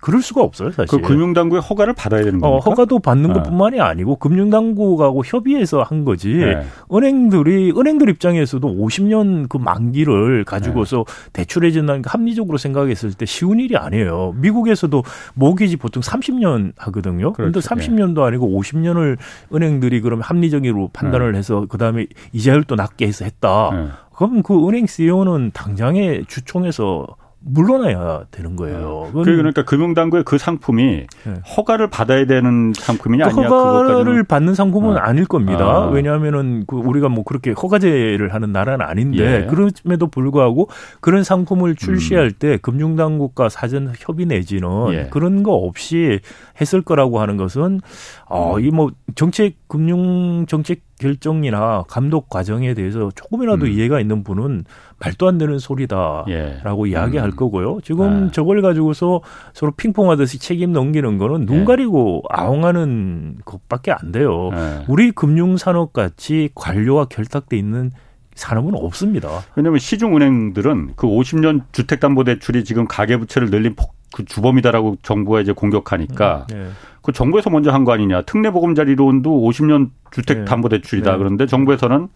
[0.00, 1.00] 그럴 수가 없어요, 사실.
[1.00, 2.48] 그 금융당국의 허가를 받아야 되는 겁니까?
[2.48, 3.34] 어, 허가도 받는 아.
[3.34, 6.34] 것뿐만이 아니고 금융당국하고 협의해서 한 거지.
[6.34, 6.62] 네.
[6.92, 11.32] 은행들이 은행들 입장에서도 50년 그 만기를 가지고서 네.
[11.32, 14.34] 대출해 준다는 게 합리적으로 생각했을 때 쉬운 일이 아니에요.
[14.36, 15.02] 미국에서도
[15.34, 17.32] 모기지 보통 30년 하거든요.
[17.32, 17.74] 그런데 그렇죠.
[17.74, 19.16] 30년도 아니고 50년을
[19.54, 21.38] 은행들이 그럼 합리적으로 판단을 네.
[21.38, 23.70] 해서 그다음에 이자율도 낮게 해서 했다.
[23.72, 23.88] 네.
[24.14, 27.06] 그럼 그 은행 CEO는 당장에 주총에서
[27.46, 29.10] 물러나야 되는 거예요.
[29.14, 29.22] 네.
[29.22, 31.34] 그러니까 금융당국의 그 상품이 네.
[31.56, 34.98] 허가를 받아야 되는 상품이냐 아니냐 허가를 받는 상품은 어.
[34.98, 35.64] 아닐 겁니다.
[35.64, 35.86] 아.
[35.88, 39.46] 왜냐하면은 그 우리가 뭐 그렇게 허가제를 하는 나라는 아닌데 예.
[39.46, 40.68] 그럼에도 불구하고
[41.00, 42.32] 그런 상품을 출시할 음.
[42.38, 45.08] 때 금융당국과 사전 협의 내지는 예.
[45.10, 46.20] 그런 거 없이
[46.60, 47.80] 했을 거라고 하는 것은
[48.26, 53.70] 어이 뭐 정책 금융 정책 결정이나 감독 과정에 대해서 조금이라도 음.
[53.70, 54.64] 이해가 있는 분은
[54.98, 56.92] 말도 안 되는 소리다라고 예.
[56.92, 57.36] 이야기할 음.
[57.36, 57.80] 거고요.
[57.82, 58.30] 지금 아.
[58.30, 59.20] 저걸 가지고서
[59.52, 61.64] 서로 핑퐁하듯이 책임 넘기는 거는 눈 예.
[61.64, 64.50] 가리고 아웅하는 것밖에 안 돼요.
[64.54, 64.84] 예.
[64.88, 67.90] 우리 금융산업 같이 관료와 결탁돼 있는
[68.34, 69.28] 산업은 없습니다.
[69.54, 76.68] 왜냐하면 시중은행들은 그 50년 주택담보대출이 지금 가계부채를 늘린 폭, 그 주범이다라고 정부가 이제 공격하니까 네.
[77.04, 78.22] 그 정부에서 먼저 한 거 아니냐.
[78.22, 81.12] 특례 보금자리론도 50년 주택 담보 대출이다.
[81.12, 81.18] 네.
[81.18, 82.08] 그런데 정부에서는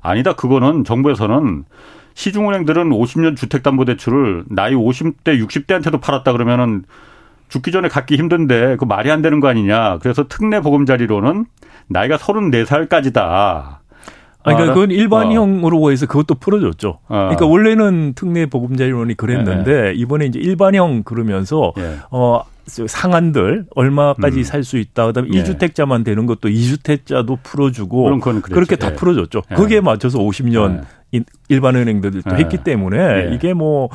[0.00, 0.32] 아니다.
[0.34, 1.64] 그거는 정부에서는
[2.14, 6.84] 시중은행들은 50년 주택 담보 대출을 나이 50대, 60대한테도 팔았다 그러면은
[7.48, 9.98] 죽기 전에 갖기 힘든데 그 말이 안 되는 거 아니냐.
[10.02, 11.46] 그래서 특례 보금자리로는
[11.88, 13.78] 나이가 34살까지다.
[14.44, 15.90] 아니, 그러니까 그건 일반형으로 어.
[15.90, 16.88] 해서 그것도 풀어줬죠.
[17.08, 17.08] 어.
[17.08, 19.92] 그러니까 원래는 특례 보금자리론이 그랬는데 네.
[19.94, 21.96] 이번에 이제 일반형 그러면서 예.
[22.10, 24.42] 어 상한들 얼마까지 음.
[24.44, 25.06] 살수 있다.
[25.06, 25.42] 그다음에 예.
[25.42, 28.94] 2주택자만 되는 것도 2주택자도 풀어주고 그렇게 다 예.
[28.94, 29.42] 풀어줬죠.
[29.50, 29.54] 예.
[29.54, 31.20] 거기에 맞춰서 50년 예.
[31.48, 32.36] 일반 은행들도 예.
[32.36, 32.98] 했기 때문에
[33.30, 33.34] 예.
[33.34, 33.88] 이게 뭐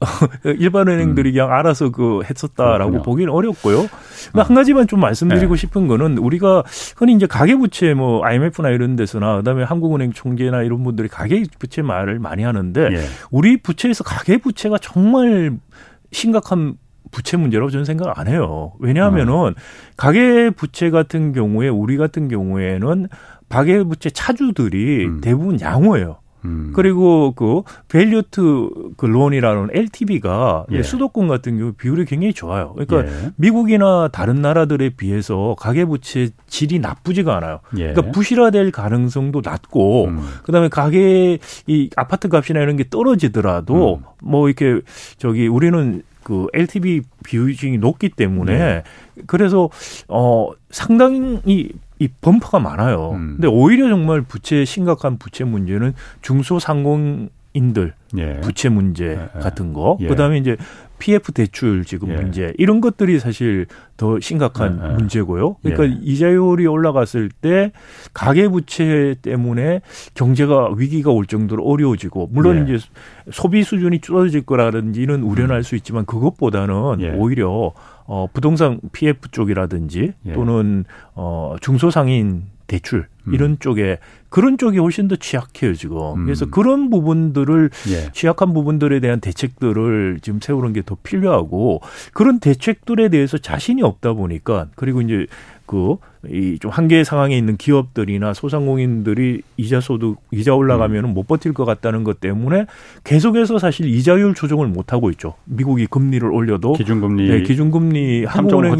[0.58, 1.34] 일반 은행들이 음.
[1.34, 3.02] 그냥 알아서 그 했었다라고 그렇군요.
[3.02, 3.80] 보기는 어렵고요.
[3.80, 4.40] 음.
[4.40, 6.62] 한 가지만 좀 말씀드리고 싶은 거는 우리가
[6.96, 12.44] 흔히 이제 가계부채 뭐 IMF나 이런 데서나 그다음에 한국은행 총재나 이런 분들이 가계부채 말을 많이
[12.44, 12.88] 하는데
[13.30, 15.58] 우리 부채에서 가계부채가 정말
[16.12, 16.74] 심각한
[17.10, 18.72] 부채 문제라고 저는 생각 안 해요.
[18.78, 19.54] 왜냐하면은 음.
[19.96, 23.08] 가계 부채 같은 경우에 우리 같은 경우에는
[23.48, 25.20] 가계 부채 차주들이 음.
[25.20, 26.18] 대부분 양호해요.
[26.44, 26.72] 음.
[26.74, 30.82] 그리고 그 value to 그 loan이라는 LTV가 예.
[30.82, 32.74] 수도권 같은 경우 비율이 굉장히 좋아요.
[32.74, 33.30] 그러니까 예.
[33.36, 37.60] 미국이나 다른 나라들에 비해서 가계부채 질이 나쁘지가 않아요.
[37.76, 37.92] 예.
[37.92, 40.20] 그러니까 부실화될 가능성도 낮고 음.
[40.44, 44.02] 그다음에 가계 이 아파트 값이나 이런 게 떨어지더라도 음.
[44.22, 44.80] 뭐 이렇게
[45.18, 48.82] 저기 우리는 그 LTV 비율이 높기 때문에 네.
[49.26, 49.70] 그래서
[50.08, 53.12] 어 상당히 이 범퍼가 많아요.
[53.12, 53.34] 음.
[53.36, 58.40] 근데 오히려 정말 부채 심각한 부채 문제는 중소상공인들 예.
[58.40, 59.28] 부채 문제 예.
[59.36, 59.40] 예.
[59.40, 59.98] 같은 거.
[60.00, 60.06] 예.
[60.06, 60.56] 그다음에 이제
[61.00, 62.16] PF 대출 지금 예.
[62.16, 64.94] 문제 이런 것들이 사실 더 심각한 예.
[64.94, 65.56] 문제고요.
[65.62, 65.98] 그러니까 예.
[66.02, 67.72] 이자율이 올라갔을 때
[68.14, 69.80] 가계 부채 때문에
[70.14, 72.74] 경제가 위기가 올 정도로 어려워지고 물론 예.
[72.74, 72.86] 이제
[73.32, 77.10] 소비 수준이 줄어질 거라든지는 우려할 수 있지만 그것보다는 예.
[77.10, 77.72] 오히려
[78.04, 80.32] 어 부동산 PF 쪽이라든지 예.
[80.32, 80.84] 또는
[81.14, 83.34] 어 중소상인 대출 음.
[83.34, 83.98] 이런 쪽에
[84.28, 85.96] 그런 쪽이 훨씬 더 취약해요 지금.
[86.20, 86.24] 음.
[86.24, 88.12] 그래서 그런 부분들을 예.
[88.12, 91.80] 취약한 부분들에 대한 대책들을 지금 세우는 게 더 필요하고
[92.14, 95.26] 그런 대책들에 대해서 자신이 없다 보니까 그리고 이제
[95.66, 95.96] 그
[96.28, 101.14] 이 좀 한계 상황에 있는 기업들이나 소상공인들이 이자 소득 이자 올라가면 음.
[101.14, 102.66] 못 버틸 것 같다는 것 때문에
[103.04, 105.34] 계속해서 사실 이자율 조정을 못 하고 있죠.
[105.46, 108.72] 미국이 금리를 올려도 기준금리 네, 기준금리 한국은행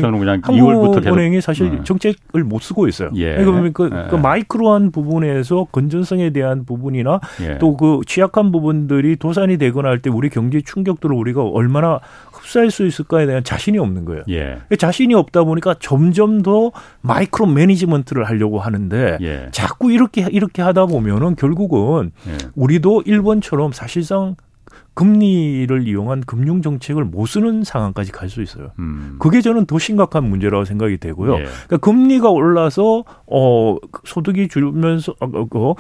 [0.43, 1.85] 한국은행이 사실 음.
[1.85, 3.11] 정책을 못 쓰고 있어요.
[3.15, 3.37] 예.
[3.37, 4.11] 그러니까 그, 예.
[4.11, 7.59] 그 마이크로한 부분에서 건전성에 대한 부분이나 예.
[7.59, 12.01] 또그 취약한 부분들이 도산이 되거나 할 때 우리 경제 충격들을 우리가 얼마나
[12.33, 14.23] 흡수할 수 있을까에 대한 자신이 없는 거예요.
[14.31, 14.59] 예.
[14.79, 16.73] 자신이 없다 보니까 점점 더
[17.03, 19.49] micro management를 하려고 하는데 예.
[19.53, 22.49] 자꾸 이렇게 이렇게 하다 보면은 결국은 예.
[22.55, 24.37] 우리도 일본처럼 사실상
[25.01, 28.71] 금리를 이용한 금융 정책을 못 쓰는 상황까지 갈 수 있어요.
[28.79, 29.17] 음.
[29.19, 31.33] 그게 저는 더 심각한 문제라고 생각이 되고요.
[31.35, 31.45] 예.
[31.67, 35.75] 그러니까 금리가 올라서 어 소득이 줄면서 어, 어, 어,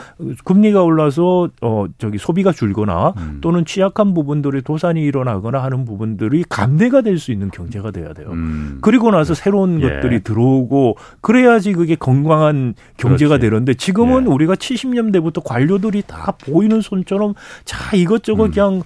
[0.44, 3.38] 금리가 올라서 어 저기 소비가 줄거나 음.
[3.40, 8.30] 또는 취약한 부분들이 도산이 일어나거나 하는 부분들이 감내가 될 수 있는 경제가 돼야 돼요.
[8.32, 8.78] 음.
[8.80, 9.88] 그리고 나서 새로운 예.
[9.88, 13.50] 것들이 들어오고 그래야지 그게 건강한 경제가 그렇지.
[13.50, 14.26] 되는데 지금은 예.
[14.28, 18.50] 우리가 70년대부터 관료들이 다 보이는 손처럼 자 이것저것 음.
[18.50, 18.82] 그냥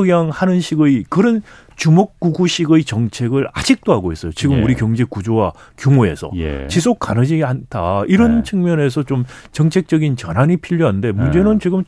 [0.00, 1.42] 그냥 하는 식의 그런
[1.76, 4.32] 주먹구구식의 정책을 아직도 하고 있어요.
[4.32, 4.62] 지금 예.
[4.62, 6.66] 우리 경제 구조와 규모에서 예.
[6.68, 8.04] 지속 가능하지 않다.
[8.08, 8.42] 이런 예.
[8.42, 11.58] 측면에서 좀 정책적인 전환이 필요한데 문제는 예.
[11.58, 11.84] 지금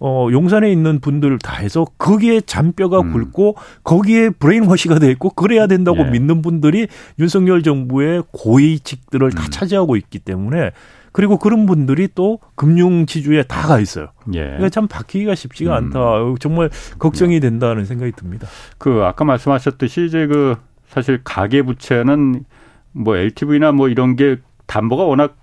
[0.00, 3.12] 어 용산에 있는 분들 다 해서 거기에 잔뼈가 음.
[3.12, 6.10] 굵고 거기에 브레인워시가 돼 있고 그래야 된다고 예.
[6.10, 6.88] 믿는 분들이
[7.18, 9.30] 윤석열 정부의 고위직들을 음.
[9.30, 10.72] 다 차지하고 있기 때문에
[11.12, 14.08] 그리고 그런 분들이 또 금융 지주에 다 가 있어요.
[14.34, 14.44] 예.
[14.44, 15.84] 그러니까 참 바뀌기가 쉽지가 음.
[15.86, 16.00] 않다.
[16.40, 17.40] 정말 걱정이 네.
[17.40, 18.46] 된다는 생각이 듭니다.
[18.78, 20.56] 그 아까 말씀하셨듯이 이제 그
[20.86, 22.44] 사실 가계 부채는
[22.92, 25.36] 뭐 LTV나 뭐 이런 게 담보가 워낙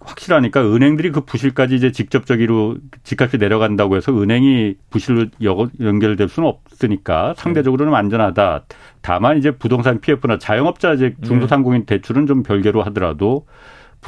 [0.00, 7.94] 확실하니까 은행들이 그 부실까지 이제 직접적으로 집값이 내려간다고 해서 은행이 부실로 연결될 수는 없으니까 상대적으로는
[7.94, 8.64] 안전하다.
[9.02, 13.46] 다만 이제 부동산 PF나 자영업자 이제 중소상공인 대출은 좀 별개로 하더라도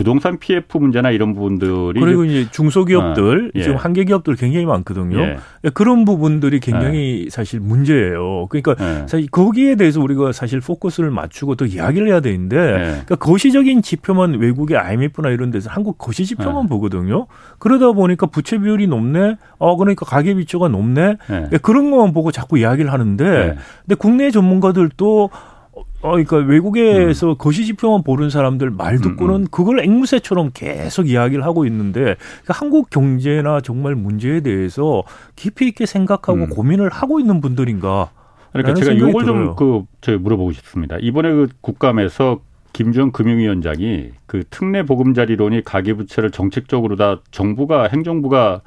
[0.01, 3.63] 부동산 PF 문제나 이런 부분들이 그리고 이제 중소기업들 어, 예.
[3.63, 5.21] 지금 한계 기업들 굉장히 많거든요.
[5.21, 5.39] 예.
[5.75, 7.31] 그런 부분들이 굉장히 예.
[7.31, 8.47] 사실 문제예요.
[8.49, 9.07] 그러니까 예.
[9.07, 12.79] 사실 거기에 대해서 우리가 사실 포커스를 맞추고 또 이야기를 해야 되는데 예.
[12.79, 16.69] 그러니까 거시적인 지표만 외국의 IMF나 이런 데서 한국 거시 지표만 예.
[16.69, 17.27] 보거든요.
[17.59, 19.37] 그러다 보니까 부채 비율이 높네.
[19.59, 21.19] 어 그러니까 가계 비초가 높네.
[21.61, 25.29] 그런 것만 보고 자꾸 이야기를 하는데 근데 국내 전문가들도
[25.73, 27.35] 어, 그러니까 외국에서 음.
[27.39, 29.47] 거시지표만 보는 사람들 말 듣고는 음, 음.
[29.51, 35.03] 그걸 앵무새처럼 계속 이야기를 하고 있는데 그러니까 한국 경제나 정말 문제에 대해서
[35.37, 36.49] 깊이 있게 생각하고 음.
[36.49, 38.11] 고민을 하고 있는 분들인가.
[38.53, 40.97] 그러니까 제가 이걸 좀그 저 물어보고 싶습니다.
[41.01, 42.41] 이번에 그 국감에서
[42.73, 48.63] 김주영 금융위원장이 그 특례 보금자리론이 가계부채를 정책적으로 다 정부가 행정부가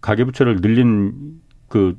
[0.00, 1.12] 가계부채를 늘린
[1.68, 1.96] 그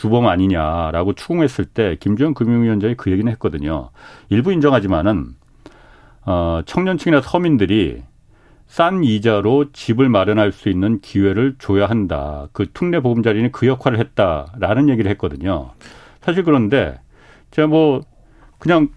[0.00, 3.90] 주범 아니냐라고 추궁했을 때 김주영 금융위원장이 그 얘기는 했거든요.
[4.30, 5.34] 일부 인정하지만은
[6.24, 8.02] 어 청년층이나 서민들이
[8.66, 12.48] 싼 이자로 집을 마련할 수 있는 기회를 줘야 한다.
[12.52, 15.72] 그 특례 보금자리는 그 역할을 했다라는 얘기를 했거든요.
[16.22, 16.98] 사실 그런데
[17.50, 18.00] 제가 뭐
[18.58, 18.88] 그냥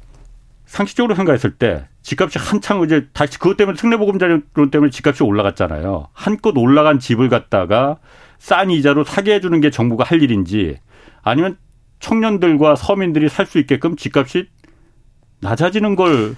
[0.64, 6.08] 상식적으로 생각했을 때 집값이 한창 이제 다시 그것 때문에 특례보금자리론 때문에 집값이 올라갔잖아요.
[6.14, 7.98] 한껏 올라간 집을 갖다가
[8.38, 10.78] 싼 이자로 사게 해주는 게 정부가 할 일인지
[11.24, 11.58] 아니면
[12.00, 14.48] 청년들과 서민들이 살 수 있게끔 집값이
[15.42, 16.36] 낮아지는 걸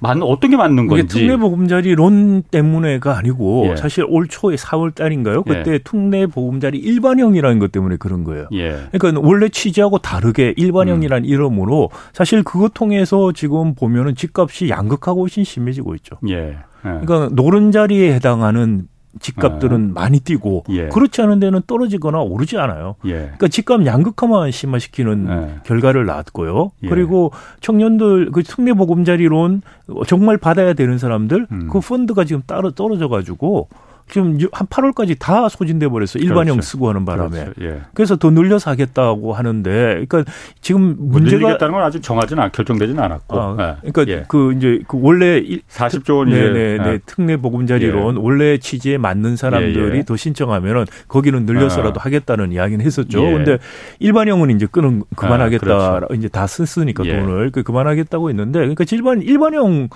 [0.00, 1.06] 맞는 어떤 게 맞는 건지.
[1.06, 3.76] 특례보금자리 론 때문에가 아니고 예.
[3.76, 5.42] 사실 올 초에 4월 달인가요?
[5.44, 5.78] 그때 예.
[5.78, 8.48] 특례보금자리 일반형이라는 것 때문에 그런 거예요.
[8.52, 8.76] 예.
[8.92, 11.28] 그러니까 원래 취지하고 다르게 일반형이라는 음.
[11.28, 16.16] 이름으로 사실 그것 통해서 지금 보면은 집값이 양극화가 훨씬 심해지고 있죠.
[16.28, 16.34] 예.
[16.34, 16.56] 예.
[16.82, 18.88] 그러니까 노른 자리에 해당하는
[19.20, 20.00] 집값들은 아.
[20.00, 20.88] 많이 뛰고 예.
[20.88, 22.96] 그렇지 않은 데는 떨어지거나 오르지 않아요.
[23.06, 23.12] 예.
[23.12, 25.60] 그러니까 집값 양극화만 심화시키는 예.
[25.64, 26.72] 결과를 낳았고요.
[26.82, 26.88] 예.
[26.88, 29.62] 그리고 청년들 그 특례 보금자리론
[30.06, 31.68] 정말 받아야 되는 사람들 음.
[31.70, 33.68] 그 펀드가 지금 따로 떨어져 가지고
[34.08, 36.18] 지금 한 8월까지 다 소진돼 버렸어.
[36.18, 36.62] 일반형 그렇죠.
[36.62, 37.44] 쓰고 하는 바람에.
[37.44, 37.52] 그렇죠.
[37.62, 37.80] 예.
[37.94, 39.70] 그래서 더 늘려서 하겠다고 하는데,
[40.06, 40.24] 그러니까
[40.60, 43.40] 지금 뭐 문제가 늘리겠다는 건 아직 정하지는 않, 결정되지는 않았고.
[43.40, 43.90] 아, 네.
[43.92, 44.24] 그러니까 예.
[44.28, 46.98] 그 이제 그 원래 40조 원 네네 네, 네.
[47.06, 48.20] 특례 보금자리론 예.
[48.20, 50.02] 원래 취지에 맞는 사람들이 예, 예.
[50.04, 52.04] 더 신청하면은 거기는 늘려서라도 아.
[52.04, 53.20] 하겠다는 이야기는 했었죠.
[53.20, 53.58] 그런데
[54.00, 55.74] 일반형은 이제 끊은 그만하겠다.
[55.74, 56.14] 아, 그렇죠.
[56.14, 59.88] 이제 다 썼으니까 돈을 그 그만하겠다고 했는데, 그러니까 일반 일반형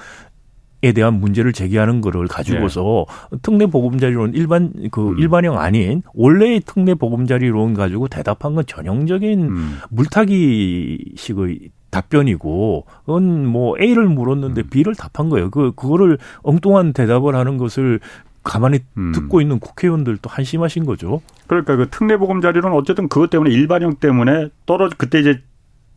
[0.81, 3.39] 에 대한 문제를 제기하는 거를 가지고서 네.
[3.43, 5.19] 특례 보금자리론 일반 그 음.
[5.19, 9.79] 일반형 아닌 원래의 특례 보금자리론 가지고 대답한 건 전형적인 음.
[9.91, 14.71] 물타기식의 답변이고 그건 뭐 A를 물었는데 음.
[14.71, 15.51] B를 답한 거예요.
[15.51, 17.99] 그 그거를 엉뚱한 대답을 하는 것을
[18.45, 19.11] 가만히 음.
[19.13, 21.23] 듣고 있는 국회의원들도 한심하신 거죠.
[21.49, 25.43] 그러니까 그 특례 보금자리론 어쨌든 그것 때문에 일반형 때문에 떨어 그때 이제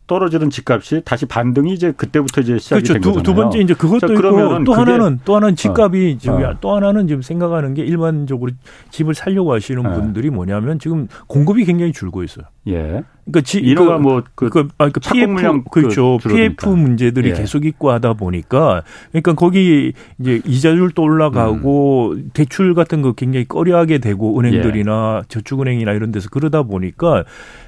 [0.06, 2.92] 떨어지던 집값이 다시 반등이 이제 그때부터 이제 시작이 그렇죠.
[2.94, 3.22] 된 두, 거잖아요.
[3.22, 6.18] 두 번째 이제 그것도 자, 있고 또 하나는 또 하나는 집값이 어.
[6.20, 6.54] 지금 어.
[6.60, 8.52] 또 하나는 지금 생각하는 게 일반적으로
[8.90, 9.92] 집을 살려고 하시는 어.
[9.92, 12.46] 분들이 뭐냐면 지금 공급이 굉장히 줄고 있어요.
[12.68, 13.02] 예.
[13.24, 16.18] 그러니까 지, 인허가 그, 뭐그 그, 아, 그 PF 그렇죠.
[16.22, 17.34] 그 PF 문제들이 예.
[17.34, 22.30] 계속 있고 하다 보니까 그러니까 거기 이제 이자율도 올라가고 음.
[22.34, 25.28] 대출 같은 거 굉장히 꺼려하게 되고 은행들이나 예.
[25.28, 27.24] 저축은행이나 이런 데서 그러다 보니까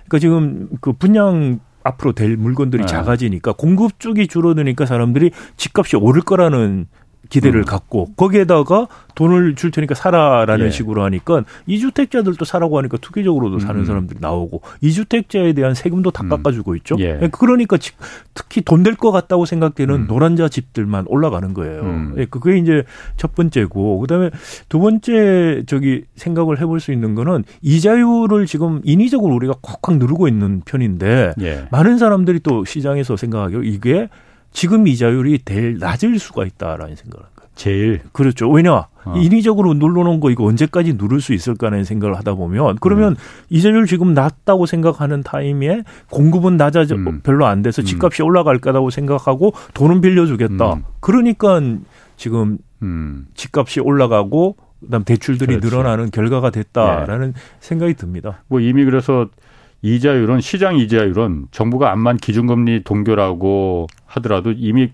[0.07, 2.87] 그러니까 지금 그 분양 앞으로 될 물건들이 네.
[2.87, 6.87] 작아지니까 공급 쪽이 줄어드니까 사람들이 집값이 오를 거라는
[7.35, 7.65] 기대를 음.
[7.65, 10.71] 갖고 거기에다가 돈을 줄 테니까 사라라는 예.
[10.71, 13.85] 식으로 하니까 이주택자들도 사라고 하니까 투기적으로도 사는 음.
[13.85, 16.29] 사람들이 나오고 이주택자에 대한 세금도 다 음.
[16.29, 16.97] 깎아주고 있죠.
[17.01, 17.29] 예.
[17.33, 17.77] 그러니까
[18.35, 20.07] 특히 돈 될 것 같다고 생각되는 음.
[20.07, 21.81] 노란자 집들만 올라가는 거예요.
[21.81, 22.15] 음.
[22.19, 22.85] 예, 그게 이제
[23.17, 24.31] 첫 번째고 그다음에
[24.69, 30.61] 두 번째 저기 생각을 해볼 수 있는 거는 이자율을 지금 인위적으로 우리가 콱콱 누르고 있는
[30.65, 31.65] 편인데 예.
[31.73, 34.09] 많은 사람들이 또 시장에서 생각하기로 이게
[34.55, 37.51] 지금 이자율이 될 낮을 수가 있다라는 생각을 한 거예요.
[37.57, 38.49] 제일 그렇죠.
[38.49, 39.15] 왜냐 어.
[39.17, 43.17] 인위적으로 눌러놓은 거 이거 언제까지 누를 수 있을까라는 생각을 하다 보면 그러면 음.
[43.51, 47.21] 이자율 지금 낮다고 생각하는 타임에 공급은 낮아져 음.
[47.23, 47.85] 별로 안 돼서 음.
[47.85, 48.27] 집값이 음.
[48.29, 50.75] 올라갈 거라고 생각하고 돈은 빌려주겠다.
[50.75, 50.85] 음.
[51.01, 51.61] 그러니까
[52.17, 53.27] 지금 음.
[53.35, 55.77] 집값이 올라가고 그다음 대출들이 그렇죠.
[55.77, 57.41] 늘어나는 결과가 됐다라는 네.
[57.59, 58.45] 생각이 듭니다.
[58.49, 59.29] 뭐 이미 그래서
[59.85, 64.91] 이자율은 시장 이자율은 정부가 암만 기준금리 동결하고 하더라도 이미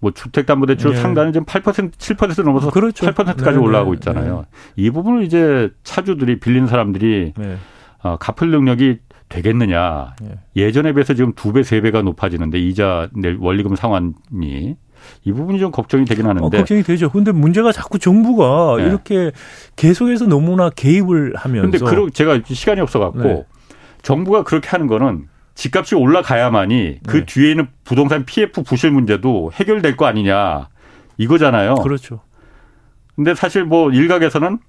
[0.00, 1.00] 뭐 주택담보대출 네.
[1.00, 3.06] 상단은 지금 8% 7% 넘어서 그렇죠.
[3.06, 4.44] 8%까지 네, 올라가고 있잖아요.
[4.76, 4.84] 네.
[4.84, 7.56] 이 부분을 이제 차주들이 빌린 사람들이 네.
[8.02, 8.98] 어, 갚을 능력이
[9.30, 10.14] 되겠느냐.
[10.20, 10.38] 네.
[10.56, 14.76] 예전에 비해서 지금 두 배, 세 배가 높아지는데 이자 낼 원리금 상환이
[15.24, 16.44] 이 부분이 좀 걱정이 되긴 하는데.
[16.44, 17.08] 어, 걱정이 되죠.
[17.08, 18.88] 근데 문제가 자꾸 정부가 네.
[18.88, 19.32] 이렇게
[19.76, 21.62] 계속해서 너무나 개입을 하면서.
[21.62, 23.44] 근데 그 제가 시간이 없어 갖고 네.
[24.08, 27.26] 정부가 그렇게 하는 거는 집값이 올라가야만이 그 네.
[27.26, 30.68] 뒤에 있는 부동산 PF 부실 문제도 해결될 거 아니냐
[31.18, 31.74] 이거잖아요.
[31.74, 32.20] 그렇죠.
[33.16, 34.60] 근데 사실 뭐 일각에서는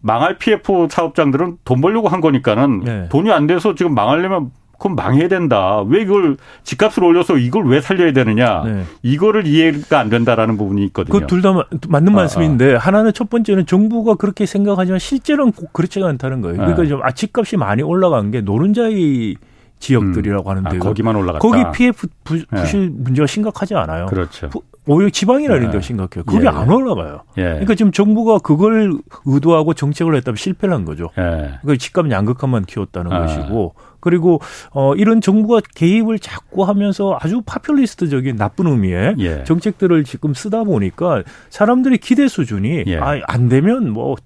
[0.00, 3.08] 망할 PF 사업장들은 돈 벌려고 한 거니까는 네.
[3.10, 5.82] 돈이 안 돼서 지금 망하려면 그럼 망해야 된다.
[5.82, 8.62] 왜 이걸 집값을 올려서 이걸 왜 살려야 되느냐.
[8.64, 8.84] 네.
[9.02, 11.18] 이거를 이해가 안 된다라는 부분이 있거든요.
[11.18, 11.52] 그 둘 다
[11.88, 12.78] 맞는 아, 말씀인데 아.
[12.78, 16.56] 하나는 첫 번째는 정부가 그렇게 생각하지만 실제로는 꼭 그렇지가 않다는 거예요.
[16.58, 16.88] 그러니까 네.
[16.88, 19.36] 좀 아, 집값이 많이 올라간 게 노른자의
[19.80, 20.56] 지역들이라고 음.
[20.56, 21.38] 하는데 아, 거기만 올라갔다.
[21.40, 22.44] 거기 PF 부, 네.
[22.60, 22.94] 부실 네.
[22.98, 24.06] 문제가 심각하지 않아요.
[24.06, 24.48] 그렇죠.
[24.48, 25.10] 부, 오히려
[25.58, 25.80] 이런 데가 네.
[25.80, 26.24] 심각해요.
[26.24, 27.22] 그게 예, 안 올라가요.
[27.36, 27.42] 예.
[27.42, 28.94] 그러니까 지금 정부가 그걸
[29.26, 31.10] 의도하고 정책을 했다면 실패를 한 거죠.
[31.18, 31.58] 예.
[31.60, 33.26] 그러니까 집값 양극화만 키웠다는 아.
[33.26, 39.44] 것이고 그리고 어 이런 정부가 개입을 자꾸 하면서 아주 파퓰리스트적인 나쁜 의미의 예.
[39.44, 42.98] 정책들을 지금 쓰다 보니까 사람들의 기대 수준이 예.
[42.98, 44.16] 아, 안 되면 뭐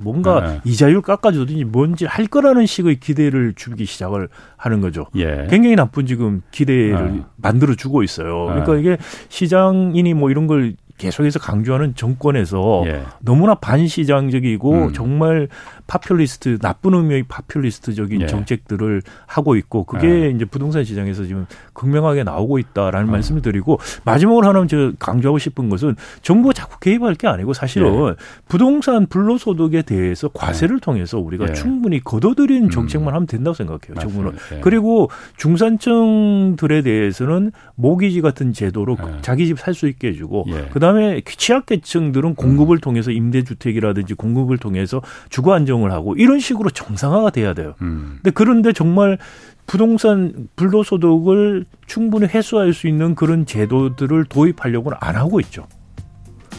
[0.00, 0.60] 뭔가 네.
[0.64, 5.06] 이자율 깎아주든지 뭔지 할 거라는 식의 기대를 주기 시작을 하는 거죠.
[5.16, 5.46] 예.
[5.48, 7.22] 굉장히 나쁜 지금 기대를 네.
[7.36, 8.46] 만들어 주고 있어요.
[8.46, 8.80] 그러니까 네.
[8.80, 8.96] 이게
[9.28, 13.02] 시장인이 뭐 이런 걸 계속해서 강조하는 정권에서 예.
[13.20, 14.92] 너무나 반시장적이고 음.
[14.92, 15.48] 정말
[15.86, 18.26] 파퓰리스트 나쁜 의미의 파퓰리스트적인 예.
[18.26, 20.30] 정책들을 하고 있고 그게 예.
[20.30, 23.12] 이제 부동산 시장에서 지금 극명하게 나오고 있다라는 어.
[23.12, 28.14] 말씀을 드리고 마지막으로 하나 저 강조하고 싶은 것은 정부가 자꾸 개입할 게 아니고 사실은 예.
[28.48, 30.80] 부동산 불로소득에 대해서 과세를 예.
[30.80, 31.52] 통해서 우리가 예.
[31.52, 32.70] 충분히 걷어들이는 음.
[32.70, 33.14] 정책만 음.
[33.14, 34.00] 하면 된다고 생각해요.
[34.00, 34.32] 정부는
[34.62, 42.78] 그리고 중산층들에 대해서는 모기지 같은 제도로 자기 집 살 수 있게 해주고 그다음에 취약계층들은 공급을
[42.78, 47.74] 통해서 임대주택이라든지 공급을 통해서 주거 안정 조정을 하고 이런 식으로 정상화가 돼야 돼요.
[47.82, 48.18] 음.
[48.22, 49.18] 근데 그런데 정말
[49.66, 55.66] 부동산 불로소득을 충분히 해소할 수 있는 그런 제도들을 도입하려고는 안 하고 있죠.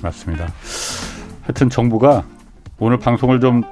[0.04, 0.48] 맞습니다.
[1.42, 2.24] 하여튼 정부가
[2.80, 3.64] 오늘 방송을 좀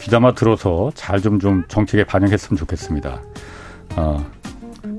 [0.00, 3.20] 귀담아 들어서 잘좀좀 정책에 반영했으면 좋겠습니다.
[3.96, 4.24] 어,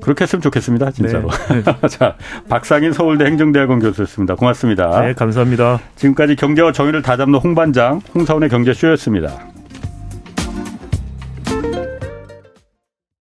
[0.00, 0.90] 그렇게 했으면 좋겠습니다.
[0.90, 1.28] 진짜로.
[1.30, 1.62] 네.
[1.88, 2.14] 자,
[2.48, 4.34] 박상인 서울대 행정대학원 교수였습니다.
[4.34, 5.00] 고맙습니다.
[5.00, 5.80] 네, 감사합니다.
[5.96, 9.57] 지금까지 경제와 정의를 다잡는 홍반장, 홍사원의 경제쇼였습니다.